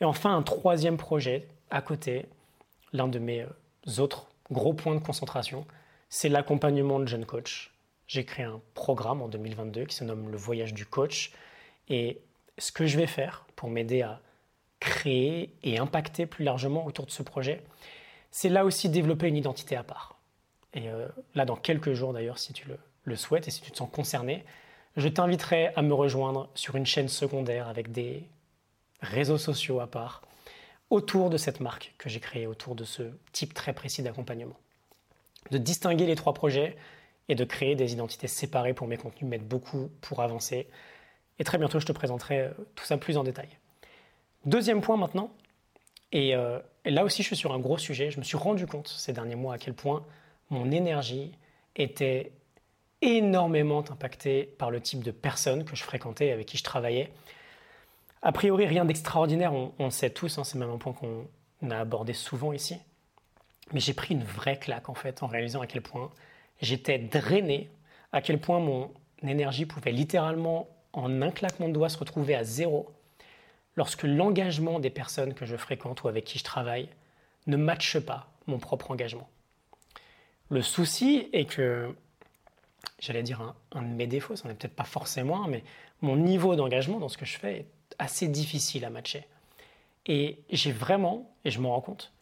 Et 0.00 0.04
enfin, 0.04 0.36
un 0.36 0.42
troisième 0.42 0.96
projet 0.96 1.46
à 1.70 1.80
côté, 1.80 2.26
l'un 2.92 3.08
de 3.08 3.18
mes 3.18 3.42
euh, 3.42 4.00
autres 4.00 4.28
gros 4.50 4.74
points 4.74 4.94
de 4.94 5.00
concentration, 5.00 5.66
c'est 6.08 6.28
l'accompagnement 6.28 7.00
de 7.00 7.06
jeunes 7.06 7.24
coachs. 7.24 7.71
J'ai 8.12 8.26
créé 8.26 8.44
un 8.44 8.60
programme 8.74 9.22
en 9.22 9.28
2022 9.28 9.86
qui 9.86 9.96
se 9.96 10.04
nomme 10.04 10.28
le 10.28 10.36
voyage 10.36 10.74
du 10.74 10.84
coach. 10.84 11.32
Et 11.88 12.20
ce 12.58 12.70
que 12.70 12.84
je 12.84 12.98
vais 12.98 13.06
faire 13.06 13.46
pour 13.56 13.70
m'aider 13.70 14.02
à 14.02 14.20
créer 14.80 15.54
et 15.62 15.78
impacter 15.78 16.26
plus 16.26 16.44
largement 16.44 16.84
autour 16.84 17.06
de 17.06 17.10
ce 17.10 17.22
projet, 17.22 17.62
c'est 18.30 18.50
là 18.50 18.66
aussi 18.66 18.90
développer 18.90 19.28
une 19.28 19.36
identité 19.38 19.76
à 19.76 19.82
part. 19.82 20.18
Et 20.74 20.90
euh, 20.90 21.08
là, 21.34 21.46
dans 21.46 21.56
quelques 21.56 21.94
jours 21.94 22.12
d'ailleurs, 22.12 22.36
si 22.36 22.52
tu 22.52 22.68
le, 23.06 23.16
souhaites 23.16 23.48
et 23.48 23.50
si 23.50 23.62
tu 23.62 23.70
te 23.70 23.78
sens 23.78 23.88
concerné, 23.90 24.44
je 24.98 25.08
t'inviterai 25.08 25.68
à 25.68 25.80
me 25.80 25.94
rejoindre 25.94 26.50
sur 26.54 26.76
une 26.76 26.84
chaîne 26.84 27.08
secondaire 27.08 27.66
avec 27.66 27.92
des 27.92 28.28
réseaux 29.00 29.38
sociaux 29.38 29.80
à 29.80 29.86
part 29.86 30.20
autour 30.90 31.30
de 31.30 31.38
cette 31.38 31.60
marque 31.60 31.94
que 31.96 32.10
j'ai 32.10 32.20
créée, 32.20 32.46
autour 32.46 32.74
de 32.74 32.84
ce 32.84 33.04
type 33.32 33.54
très 33.54 33.72
précis 33.72 34.02
d'accompagnement. 34.02 34.58
De 35.50 35.56
distinguer 35.56 36.04
les 36.04 36.14
trois 36.14 36.34
projets 36.34 36.76
et 37.32 37.34
de 37.34 37.44
créer 37.44 37.76
des 37.76 37.94
identités 37.94 38.28
séparées 38.28 38.74
pour 38.74 38.86
mes 38.86 38.98
contenus 38.98 39.28
m'aide 39.28 39.48
beaucoup 39.48 39.88
pour 40.02 40.20
avancer. 40.20 40.68
Et 41.38 41.44
très 41.44 41.56
bientôt, 41.56 41.80
je 41.80 41.86
te 41.86 41.92
présenterai 41.92 42.40
euh, 42.40 42.50
tout 42.74 42.84
ça 42.84 42.98
plus 42.98 43.16
en 43.16 43.24
détail. 43.24 43.48
Deuxième 44.44 44.82
point 44.82 44.98
maintenant, 44.98 45.32
euh, 46.14 46.60
et, 46.84 46.90
là 46.90 47.04
aussi 47.04 47.22
je 47.22 47.28
suis 47.28 47.36
sur 47.36 47.54
un 47.54 47.58
gros 47.58 47.78
sujet, 47.78 48.10
je 48.10 48.18
me 48.18 48.22
suis 48.22 48.36
rendu 48.36 48.66
compte 48.66 48.88
ces 48.88 49.14
derniers 49.14 49.34
mois 49.34 49.54
à 49.54 49.58
quel 49.58 49.72
point 49.72 50.04
mon 50.50 50.70
énergie 50.70 51.32
était 51.74 52.32
énormément 53.00 53.82
impactée 53.90 54.42
par 54.58 54.70
le 54.70 54.82
type 54.82 55.02
de 55.02 55.10
personnes 55.10 55.64
que 55.64 55.74
je 55.74 55.84
fréquentais, 55.84 56.32
avec 56.32 56.46
qui 56.46 56.58
je 56.58 56.64
travaillais. 56.64 57.14
A 58.20 58.30
priori, 58.30 58.66
rien 58.66 58.84
d'extraordinaire, 58.84 59.54
on, 59.54 59.72
le 59.78 59.90
sait 59.90 60.10
tous, 60.10 60.36
hein, 60.36 60.44
c'est 60.44 60.58
même 60.58 60.70
un 60.70 60.76
point 60.76 60.92
qu'on 60.92 61.70
a 61.70 61.78
abordé 61.78 62.12
souvent 62.12 62.52
ici. 62.52 62.76
Mais 63.72 63.80
j'ai 63.80 63.94
pris 63.94 64.12
une 64.12 64.22
vraie 64.22 64.58
claque 64.58 64.90
en 64.90 64.94
fait 64.94 65.22
en 65.22 65.28
réalisant 65.28 65.62
à 65.62 65.66
quel 65.66 65.80
point 65.80 66.12
j'étais 66.62 66.98
drainé, 66.98 67.68
à 68.12 68.22
quel 68.22 68.40
point 68.40 68.60
mon 68.60 68.90
énergie 69.22 69.66
pouvait 69.66 69.92
littéralement 69.92 70.68
en 70.92 71.20
un 71.20 71.30
claquement 71.30 71.68
de 71.68 71.74
doigts 71.74 71.88
se 71.88 71.98
retrouver 71.98 72.34
à 72.34 72.44
zéro 72.44 72.90
lorsque 73.76 74.02
l'engagement 74.02 74.80
des 74.80 74.90
personnes 74.90 75.34
que 75.34 75.44
je 75.44 75.56
fréquente 75.56 76.02
ou 76.02 76.08
avec 76.08 76.24
qui 76.24 76.38
je 76.38 76.44
travaille 76.44 76.88
ne 77.46 77.56
matche 77.56 77.98
pas 77.98 78.30
mon 78.46 78.58
propre 78.58 78.90
engagement. 78.90 79.28
Le 80.50 80.62
souci 80.62 81.28
est 81.32 81.46
que, 81.46 81.94
j'allais 82.98 83.22
dire 83.22 83.54
un, 83.72 83.82
de 83.82 83.86
mes 83.86 84.06
défauts, 84.06 84.36
ce 84.36 84.46
n'est 84.46 84.54
peut-être 84.54 84.76
pas 84.76 84.84
forcément 84.84 85.46
mais 85.48 85.64
mon 86.02 86.16
niveau 86.16 86.56
d'engagement 86.56 86.98
dans 86.98 87.08
ce 87.08 87.16
que 87.16 87.24
je 87.24 87.38
fais 87.38 87.58
est 87.60 87.66
assez 87.98 88.28
difficile 88.28 88.84
à 88.84 88.90
matcher. 88.90 89.26
Et 90.06 90.40
j'ai 90.50 90.72
vraiment, 90.72 91.34
et 91.44 91.50
je 91.50 91.60
m'en 91.60 91.70
rends 91.70 91.80
compte, 91.80 92.12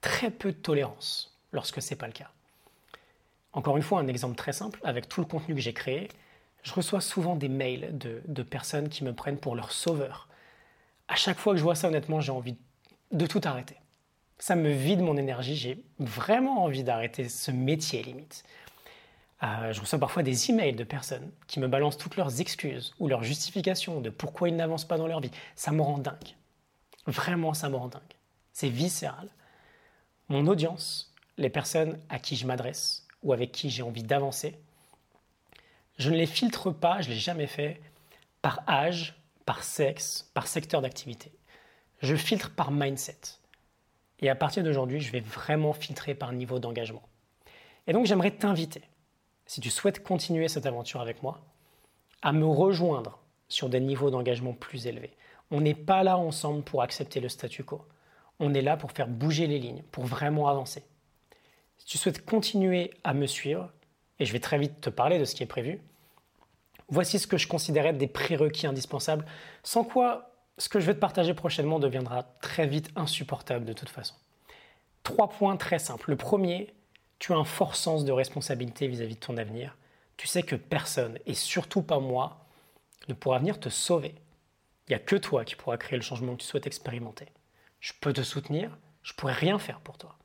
très 0.00 0.30
peu 0.30 0.52
de 0.52 0.56
tolérance 0.56 1.38
lorsque 1.52 1.80
ce 1.80 1.90
n'est 1.90 1.98
pas 1.98 2.06
le 2.06 2.12
cas. 2.12 2.30
Encore 3.52 3.76
une 3.76 3.82
fois, 3.82 4.00
un 4.00 4.08
exemple 4.08 4.36
très 4.36 4.52
simple, 4.52 4.80
avec 4.84 5.08
tout 5.08 5.20
le 5.20 5.26
contenu 5.26 5.54
que 5.54 5.60
j'ai 5.60 5.72
créé, 5.72 6.08
je 6.62 6.72
reçois 6.72 7.00
souvent 7.00 7.36
des 7.36 7.48
mails 7.48 7.96
de, 7.98 8.42
personnes 8.42 8.88
qui 8.88 9.04
me 9.04 9.12
prennent 9.12 9.38
pour 9.38 9.56
leur 9.56 9.72
sauveur, 9.72 10.28
à 11.08 11.16
chaque 11.16 11.38
fois 11.38 11.54
que 11.54 11.58
je 11.58 11.62
vois 11.62 11.74
ça, 11.74 11.88
honnêtement, 11.88 12.20
j'ai 12.20 12.32
envie 12.32 12.56
de 13.10 13.26
tout 13.26 13.40
arrêter. 13.44 13.76
Ça 14.38 14.54
me 14.54 14.70
vide 14.70 15.00
mon 15.00 15.16
énergie, 15.16 15.56
j'ai 15.56 15.82
vraiment 15.98 16.62
envie 16.62 16.84
d'arrêter 16.84 17.28
ce 17.28 17.50
métier 17.50 18.02
limite. 18.02 18.44
Euh, 19.42 19.72
je 19.72 19.80
reçois 19.80 19.98
parfois 19.98 20.22
des 20.22 20.50
emails 20.50 20.74
de 20.74 20.84
personnes 20.84 21.30
qui 21.46 21.60
me 21.60 21.66
balancent 21.66 21.96
toutes 21.96 22.16
leurs 22.16 22.40
excuses 22.40 22.94
ou 23.00 23.08
leurs 23.08 23.24
justifications 23.24 24.00
de 24.00 24.10
pourquoi 24.10 24.48
ils 24.48 24.56
n'avancent 24.56 24.84
pas 24.84 24.98
dans 24.98 25.06
leur 25.06 25.20
vie. 25.20 25.30
Ça 25.56 25.72
me 25.72 25.82
rend 25.82 25.98
dingue. 25.98 26.36
Vraiment, 27.06 27.54
ça 27.54 27.68
me 27.68 27.76
rend 27.76 27.88
dingue. 27.88 28.02
C'est 28.52 28.68
viscéral. 28.68 29.28
Mon 30.28 30.46
audience, 30.46 31.14
les 31.38 31.50
personnes 31.50 31.98
à 32.08 32.18
qui 32.18 32.36
je 32.36 32.46
m'adresse 32.46 33.06
ou 33.22 33.32
avec 33.32 33.52
qui 33.52 33.70
j'ai 33.70 33.82
envie 33.82 34.02
d'avancer, 34.02 34.58
je 35.98 36.10
ne 36.10 36.16
les 36.16 36.26
filtre 36.26 36.70
pas, 36.70 37.00
je 37.02 37.08
ne 37.08 37.14
l'ai 37.14 37.20
jamais 37.20 37.46
fait, 37.46 37.80
par 38.42 38.62
âge, 38.68 39.20
par 39.44 39.62
sexe, 39.62 40.30
par 40.34 40.46
secteur 40.46 40.80
d'activité. 40.80 41.32
Je 42.00 42.16
filtre 42.16 42.50
par 42.54 42.70
mindset. 42.70 43.20
Et 44.20 44.30
à 44.30 44.34
partir 44.34 44.62
d'aujourd'hui, 44.62 45.00
je 45.00 45.12
vais 45.12 45.20
vraiment 45.20 45.72
filtrer 45.72 46.14
par 46.14 46.32
niveau 46.32 46.58
d'engagement. 46.58 47.02
Et 47.86 47.92
donc 47.92 48.06
j'aimerais 48.06 48.30
t'inviter, 48.30 48.82
si 49.46 49.60
tu 49.60 49.70
souhaites 49.70 50.02
continuer 50.02 50.48
cette 50.48 50.66
aventure 50.66 51.00
avec 51.00 51.22
moi, 51.22 51.40
à 52.22 52.32
me 52.32 52.46
rejoindre 52.46 53.18
sur 53.48 53.68
des 53.68 53.80
niveaux 53.80 54.10
d'engagement 54.10 54.52
plus 54.52 54.86
élevés. 54.86 55.16
On 55.50 55.60
n'est 55.60 55.74
pas 55.74 56.02
là 56.02 56.16
ensemble 56.16 56.62
pour 56.62 56.82
accepter 56.82 57.20
le 57.20 57.28
statu 57.28 57.64
quo. 57.64 57.84
On 58.38 58.54
est 58.54 58.62
là 58.62 58.76
pour 58.76 58.92
faire 58.92 59.08
bouger 59.08 59.46
les 59.46 59.58
lignes, 59.58 59.82
pour 59.90 60.04
vraiment 60.04 60.48
avancer. 60.48 60.84
Si 61.80 61.86
tu 61.86 61.98
souhaites 61.98 62.24
continuer 62.24 62.92
à 63.02 63.12
me 63.12 63.26
suivre, 63.26 63.72
et 64.20 64.24
je 64.24 64.32
vais 64.32 64.40
très 64.40 64.58
vite 64.58 64.80
te 64.80 64.90
parler 64.90 65.18
de 65.18 65.24
ce 65.24 65.34
qui 65.34 65.42
est 65.42 65.46
prévu, 65.46 65.80
Voici 66.90 67.20
ce 67.20 67.28
que 67.28 67.38
je 67.38 67.46
considérais 67.46 67.92
des 67.92 68.08
prérequis 68.08 68.66
indispensables, 68.66 69.24
sans 69.62 69.84
quoi 69.84 70.34
ce 70.58 70.68
que 70.68 70.80
je 70.80 70.86
vais 70.86 70.94
te 70.94 70.98
partager 70.98 71.34
prochainement 71.34 71.78
deviendra 71.78 72.24
très 72.42 72.66
vite 72.66 72.90
insupportable 72.96 73.64
de 73.64 73.72
toute 73.72 73.88
façon. 73.88 74.14
Trois 75.04 75.28
points 75.28 75.56
très 75.56 75.78
simples. 75.78 76.10
Le 76.10 76.16
premier, 76.16 76.74
tu 77.20 77.32
as 77.32 77.36
un 77.36 77.44
fort 77.44 77.76
sens 77.76 78.04
de 78.04 78.10
responsabilité 78.10 78.88
vis-à-vis 78.88 79.14
de 79.14 79.20
ton 79.20 79.36
avenir. 79.36 79.76
Tu 80.16 80.26
sais 80.26 80.42
que 80.42 80.56
personne, 80.56 81.16
et 81.26 81.34
surtout 81.34 81.80
pas 81.80 82.00
moi, 82.00 82.44
ne 83.08 83.14
pourra 83.14 83.38
venir 83.38 83.60
te 83.60 83.68
sauver. 83.68 84.16
Il 84.88 84.90
n'y 84.90 84.96
a 84.96 84.98
que 84.98 85.16
toi 85.16 85.44
qui 85.44 85.54
pourras 85.54 85.76
créer 85.76 85.96
le 85.96 86.04
changement 86.04 86.34
que 86.34 86.42
tu 86.42 86.46
souhaites 86.46 86.66
expérimenter. 86.66 87.26
Je 87.78 87.92
peux 88.00 88.12
te 88.12 88.22
soutenir, 88.22 88.76
je 89.02 89.14
pourrais 89.14 89.32
rien 89.32 89.60
faire 89.60 89.80
pour 89.80 89.96
toi. 89.96 90.18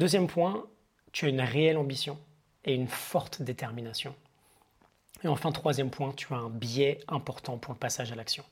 Deuxième 0.00 0.26
point, 0.26 0.66
tu 1.12 1.26
as 1.26 1.28
une 1.28 1.40
réelle 1.40 1.76
ambition 1.76 2.18
et 2.64 2.74
une 2.74 2.88
forte 2.88 3.42
détermination. 3.42 4.12
Et 5.22 5.28
enfin, 5.28 5.52
troisième 5.52 5.90
point, 5.90 6.12
tu 6.12 6.34
as 6.34 6.36
un 6.36 6.50
biais 6.50 6.98
important 7.06 7.58
pour 7.58 7.72
le 7.72 7.78
passage 7.78 8.10
à 8.10 8.16
l'action. 8.16 8.44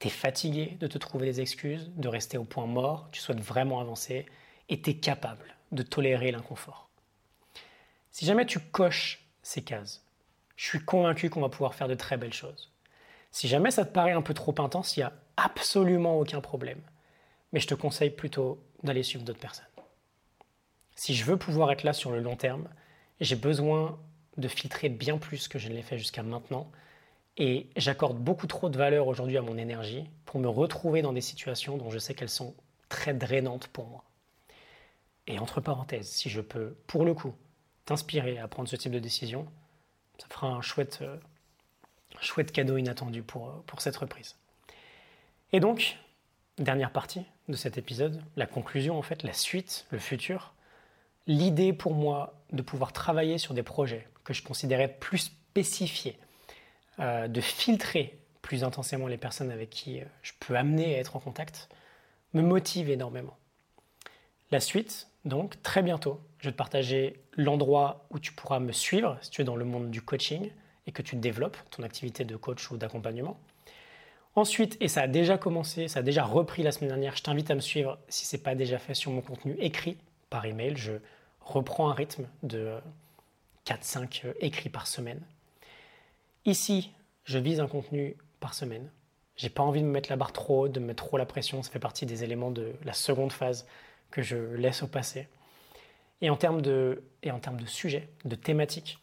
Tu 0.00 0.08
es 0.08 0.10
fatigué 0.10 0.76
de 0.80 0.88
te 0.88 0.98
trouver 0.98 1.26
des 1.26 1.40
excuses, 1.40 1.88
de 1.94 2.08
rester 2.08 2.36
au 2.36 2.42
point 2.42 2.66
mort, 2.66 3.08
tu 3.12 3.20
souhaites 3.20 3.40
vraiment 3.40 3.80
avancer 3.80 4.26
et 4.68 4.82
tu 4.82 4.90
es 4.90 4.94
capable 4.94 5.54
de 5.70 5.84
tolérer 5.84 6.32
l'inconfort. 6.32 6.88
Si 8.10 8.26
jamais 8.26 8.44
tu 8.44 8.58
coches 8.58 9.24
ces 9.44 9.62
cases, 9.62 10.04
je 10.56 10.66
suis 10.66 10.84
convaincu 10.84 11.30
qu'on 11.30 11.40
va 11.40 11.48
pouvoir 11.48 11.74
faire 11.74 11.88
de 11.88 11.94
très 11.94 12.16
belles 12.16 12.32
choses. 12.32 12.72
Si 13.30 13.46
jamais 13.46 13.70
ça 13.70 13.84
te 13.84 13.92
paraît 13.92 14.12
un 14.12 14.22
peu 14.22 14.34
trop 14.34 14.54
intense, 14.58 14.96
il 14.96 15.00
n'y 15.00 15.04
a 15.04 15.12
absolument 15.36 16.18
aucun 16.18 16.40
problème. 16.40 16.80
Mais 17.52 17.60
je 17.60 17.68
te 17.68 17.74
conseille 17.74 18.10
plutôt 18.10 18.60
d'aller 18.82 19.04
suivre 19.04 19.24
d'autres 19.24 19.38
personnes. 19.38 19.64
Si 20.94 21.14
je 21.14 21.24
veux 21.24 21.36
pouvoir 21.36 21.70
être 21.72 21.82
là 21.82 21.92
sur 21.92 22.10
le 22.10 22.20
long 22.20 22.36
terme, 22.36 22.68
j'ai 23.20 23.36
besoin 23.36 23.98
de 24.36 24.48
filtrer 24.48 24.88
bien 24.88 25.18
plus 25.18 25.48
que 25.48 25.58
je 25.58 25.68
ne 25.68 25.74
l'ai 25.74 25.82
fait 25.82 25.98
jusqu'à 25.98 26.22
maintenant. 26.22 26.70
Et 27.36 27.68
j'accorde 27.76 28.18
beaucoup 28.18 28.46
trop 28.46 28.68
de 28.68 28.76
valeur 28.76 29.06
aujourd'hui 29.06 29.38
à 29.38 29.42
mon 29.42 29.56
énergie 29.56 30.04
pour 30.26 30.38
me 30.38 30.48
retrouver 30.48 31.02
dans 31.02 31.12
des 31.12 31.20
situations 31.20 31.78
dont 31.78 31.90
je 31.90 31.98
sais 31.98 32.14
qu'elles 32.14 32.28
sont 32.28 32.54
très 32.88 33.14
drainantes 33.14 33.68
pour 33.68 33.86
moi. 33.86 34.04
Et 35.26 35.38
entre 35.38 35.60
parenthèses, 35.60 36.08
si 36.08 36.28
je 36.28 36.40
peux, 36.40 36.76
pour 36.86 37.04
le 37.04 37.14
coup, 37.14 37.34
t'inspirer 37.84 38.38
à 38.38 38.48
prendre 38.48 38.68
ce 38.68 38.76
type 38.76 38.92
de 38.92 38.98
décision, 38.98 39.46
ça 40.18 40.26
fera 40.28 40.48
un 40.48 40.60
chouette, 40.60 40.98
euh, 41.00 41.16
chouette 42.20 42.52
cadeau 42.52 42.76
inattendu 42.76 43.22
pour, 43.22 43.48
euh, 43.48 43.62
pour 43.66 43.80
cette 43.80 43.96
reprise. 43.96 44.36
Et 45.52 45.60
donc, 45.60 45.96
dernière 46.58 46.92
partie 46.92 47.24
de 47.48 47.56
cet 47.56 47.78
épisode, 47.78 48.22
la 48.36 48.46
conclusion 48.46 48.98
en 48.98 49.02
fait, 49.02 49.22
la 49.22 49.32
suite, 49.32 49.86
le 49.90 49.98
futur. 49.98 50.51
L'idée 51.26 51.72
pour 51.72 51.94
moi 51.94 52.34
de 52.52 52.62
pouvoir 52.62 52.92
travailler 52.92 53.38
sur 53.38 53.54
des 53.54 53.62
projets 53.62 54.08
que 54.24 54.32
je 54.32 54.42
considérais 54.42 54.88
plus 54.88 55.18
spécifiés, 55.18 56.18
euh, 56.98 57.28
de 57.28 57.40
filtrer 57.40 58.18
plus 58.40 58.64
intensément 58.64 59.06
les 59.06 59.16
personnes 59.16 59.50
avec 59.50 59.70
qui 59.70 60.00
euh, 60.00 60.04
je 60.22 60.32
peux 60.40 60.56
amener 60.56 60.96
à 60.96 60.98
être 60.98 61.16
en 61.16 61.20
contact, 61.20 61.68
me 62.34 62.42
motive 62.42 62.90
énormément. 62.90 63.36
La 64.50 64.60
suite, 64.60 65.08
donc, 65.24 65.62
très 65.62 65.82
bientôt, 65.82 66.20
je 66.38 66.48
vais 66.48 66.52
te 66.52 66.56
partager 66.56 67.22
l'endroit 67.36 68.06
où 68.10 68.18
tu 68.18 68.32
pourras 68.32 68.58
me 68.58 68.72
suivre 68.72 69.16
si 69.22 69.30
tu 69.30 69.42
es 69.42 69.44
dans 69.44 69.56
le 69.56 69.64
monde 69.64 69.90
du 69.90 70.02
coaching 70.02 70.50
et 70.86 70.92
que 70.92 71.02
tu 71.02 71.16
développes 71.16 71.56
ton 71.70 71.84
activité 71.84 72.24
de 72.24 72.36
coach 72.36 72.70
ou 72.70 72.76
d'accompagnement. 72.76 73.38
Ensuite, 74.34 74.76
et 74.80 74.88
ça 74.88 75.02
a 75.02 75.06
déjà 75.06 75.38
commencé, 75.38 75.88
ça 75.88 76.00
a 76.00 76.02
déjà 76.02 76.24
repris 76.24 76.62
la 76.62 76.72
semaine 76.72 76.88
dernière, 76.88 77.16
je 77.16 77.22
t'invite 77.22 77.50
à 77.50 77.54
me 77.54 77.60
suivre 77.60 77.98
si 78.08 78.26
ce 78.26 78.36
n'est 78.36 78.42
pas 78.42 78.54
déjà 78.54 78.78
fait 78.78 78.94
sur 78.94 79.12
mon 79.12 79.20
contenu 79.20 79.54
écrit 79.60 79.96
par 80.32 80.46
email. 80.46 80.76
Je 80.76 80.94
reprends 81.40 81.90
un 81.90 81.94
rythme 81.94 82.26
de 82.42 82.78
4-5 83.66 84.26
euh, 84.26 84.32
écrits 84.40 84.70
par 84.70 84.88
semaine. 84.88 85.20
Ici, 86.44 86.90
je 87.24 87.38
vise 87.38 87.60
un 87.60 87.68
contenu 87.68 88.16
par 88.40 88.54
semaine. 88.54 88.90
J'ai 89.36 89.50
pas 89.50 89.62
envie 89.62 89.80
de 89.80 89.86
me 89.86 89.92
mettre 89.92 90.10
la 90.10 90.16
barre 90.16 90.32
trop 90.32 90.64
haute, 90.64 90.72
de 90.72 90.80
me 90.80 90.86
mettre 90.86 91.04
trop 91.04 91.16
la 91.16 91.26
pression. 91.26 91.62
Ça 91.62 91.70
fait 91.70 91.78
partie 91.78 92.06
des 92.06 92.24
éléments 92.24 92.50
de 92.50 92.72
la 92.84 92.92
seconde 92.92 93.32
phase 93.32 93.66
que 94.10 94.22
je 94.22 94.36
laisse 94.36 94.82
au 94.82 94.88
passé. 94.88 95.28
Et 96.20 96.30
en 96.30 96.36
termes 96.36 96.62
de, 96.62 97.02
et 97.22 97.30
en 97.30 97.38
termes 97.38 97.60
de 97.60 97.66
sujets, 97.66 98.08
de 98.24 98.34
thématiques, 98.34 98.98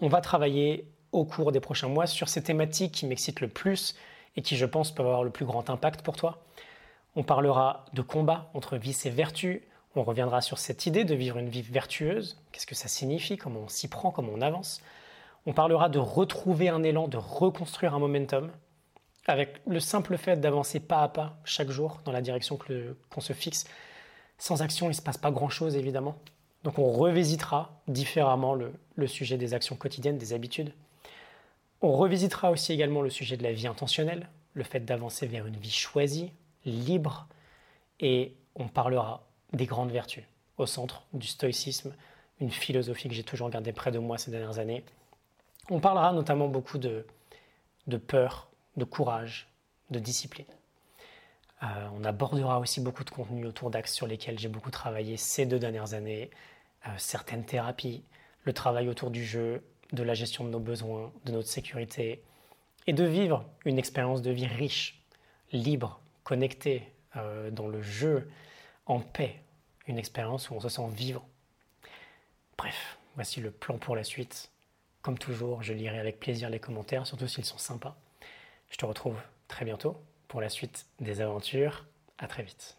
on 0.00 0.08
va 0.08 0.20
travailler 0.20 0.86
au 1.12 1.24
cours 1.24 1.52
des 1.52 1.60
prochains 1.60 1.88
mois 1.88 2.06
sur 2.06 2.28
ces 2.28 2.42
thématiques 2.42 2.92
qui 2.92 3.06
m'excitent 3.06 3.40
le 3.40 3.48
plus 3.48 3.96
et 4.36 4.42
qui, 4.42 4.56
je 4.56 4.66
pense, 4.66 4.94
peuvent 4.94 5.06
avoir 5.06 5.24
le 5.24 5.30
plus 5.30 5.46
grand 5.46 5.70
impact 5.70 6.02
pour 6.02 6.16
toi. 6.16 6.42
On 7.14 7.22
parlera 7.22 7.86
de 7.94 8.02
combat 8.02 8.50
entre 8.52 8.76
vice 8.76 9.06
et 9.06 9.10
vertu. 9.10 9.62
On 9.96 10.02
reviendra 10.02 10.42
sur 10.42 10.58
cette 10.58 10.84
idée 10.84 11.04
de 11.04 11.14
vivre 11.14 11.38
une 11.38 11.48
vie 11.48 11.62
vertueuse. 11.62 12.38
Qu'est-ce 12.52 12.66
que 12.66 12.74
ça 12.74 12.86
signifie? 12.86 13.38
Comment 13.38 13.60
on 13.60 13.68
s'y 13.68 13.88
prend? 13.88 14.10
Comment 14.10 14.32
on 14.34 14.42
avance? 14.42 14.82
On 15.46 15.54
parlera 15.54 15.88
de 15.88 15.98
retrouver 15.98 16.68
un 16.68 16.82
élan, 16.82 17.08
de 17.08 17.16
reconstruire 17.16 17.94
un 17.94 17.98
momentum 17.98 18.52
avec 19.26 19.60
le 19.66 19.80
simple 19.80 20.18
fait 20.18 20.36
d'avancer 20.36 20.80
pas 20.80 21.02
à 21.02 21.08
pas 21.08 21.38
chaque 21.44 21.70
jour 21.70 22.00
dans 22.04 22.12
la 22.12 22.20
direction 22.20 22.58
qu'on 23.10 23.20
se 23.20 23.32
fixe. 23.32 23.64
Sans 24.38 24.60
action, 24.60 24.86
il 24.86 24.90
ne 24.90 24.94
se 24.94 25.02
passe 25.02 25.16
pas 25.16 25.30
grand-chose, 25.30 25.76
évidemment. 25.76 26.16
Donc 26.62 26.78
on 26.78 26.92
revisitera 26.92 27.80
différemment 27.88 28.54
le, 28.54 28.72
le 28.96 29.06
sujet 29.06 29.38
des 29.38 29.54
actions 29.54 29.76
quotidiennes, 29.76 30.18
des 30.18 30.34
habitudes. 30.34 30.74
On 31.80 31.92
revisitera 31.92 32.50
aussi 32.50 32.72
également 32.72 33.00
le 33.00 33.10
sujet 33.10 33.36
de 33.36 33.42
la 33.42 33.52
vie 33.52 33.66
intentionnelle, 33.66 34.28
le 34.52 34.64
fait 34.64 34.80
d'avancer 34.80 35.26
vers 35.26 35.46
une 35.46 35.56
vie 35.56 35.70
choisie, 35.70 36.32
libre, 36.66 37.28
et 38.00 38.34
on 38.54 38.68
parlera 38.68 39.26
des 39.52 39.66
grandes 39.66 39.90
vertus 39.90 40.24
au 40.58 40.66
centre 40.66 41.04
du 41.12 41.26
stoïcisme, 41.26 41.94
une 42.40 42.50
philosophie 42.50 43.08
que 43.08 43.14
j'ai 43.14 43.22
toujours 43.22 43.50
gardée 43.50 43.72
près 43.72 43.90
de 43.90 43.98
moi 43.98 44.18
ces 44.18 44.30
dernières 44.30 44.58
années. 44.58 44.84
On 45.70 45.80
parlera 45.80 46.12
notamment 46.12 46.48
beaucoup 46.48 46.78
de, 46.78 47.06
de 47.86 47.96
peur, 47.96 48.48
de 48.76 48.84
courage, 48.84 49.48
de 49.90 49.98
discipline. 49.98 50.46
Euh, 51.62 51.66
on 51.98 52.04
abordera 52.04 52.60
aussi 52.60 52.80
beaucoup 52.80 53.04
de 53.04 53.10
contenu 53.10 53.46
autour 53.46 53.70
d'axes 53.70 53.94
sur 53.94 54.06
lesquels 54.06 54.38
j'ai 54.38 54.48
beaucoup 54.48 54.70
travaillé 54.70 55.16
ces 55.16 55.46
deux 55.46 55.58
dernières 55.58 55.94
années, 55.94 56.30
euh, 56.86 56.90
certaines 56.98 57.44
thérapies, 57.44 58.02
le 58.44 58.52
travail 58.52 58.88
autour 58.88 59.10
du 59.10 59.24
jeu, 59.24 59.62
de 59.92 60.02
la 60.02 60.14
gestion 60.14 60.44
de 60.44 60.50
nos 60.50 60.60
besoins, 60.60 61.12
de 61.24 61.32
notre 61.32 61.48
sécurité, 61.48 62.22
et 62.86 62.92
de 62.92 63.04
vivre 63.04 63.44
une 63.64 63.78
expérience 63.78 64.22
de 64.22 64.30
vie 64.30 64.46
riche, 64.46 65.02
libre, 65.52 66.00
connectée, 66.24 66.92
euh, 67.16 67.50
dans 67.50 67.68
le 67.68 67.80
jeu, 67.80 68.28
en 68.86 69.00
paix, 69.00 69.42
une 69.86 69.98
expérience 69.98 70.50
où 70.50 70.54
on 70.54 70.60
se 70.60 70.68
sent 70.68 70.88
vivant. 70.92 71.28
Bref, 72.56 72.98
voici 73.14 73.40
le 73.40 73.50
plan 73.50 73.78
pour 73.78 73.96
la 73.96 74.04
suite. 74.04 74.50
Comme 75.02 75.18
toujours, 75.18 75.62
je 75.62 75.72
lirai 75.72 75.98
avec 75.98 76.18
plaisir 76.18 76.50
les 76.50 76.60
commentaires, 76.60 77.06
surtout 77.06 77.28
s'ils 77.28 77.44
sont 77.44 77.58
sympas. 77.58 77.96
Je 78.70 78.76
te 78.76 78.86
retrouve 78.86 79.18
très 79.48 79.64
bientôt 79.64 80.00
pour 80.28 80.40
la 80.40 80.48
suite 80.48 80.86
des 81.00 81.20
aventures. 81.20 81.86
À 82.18 82.26
très 82.26 82.42
vite. 82.42 82.76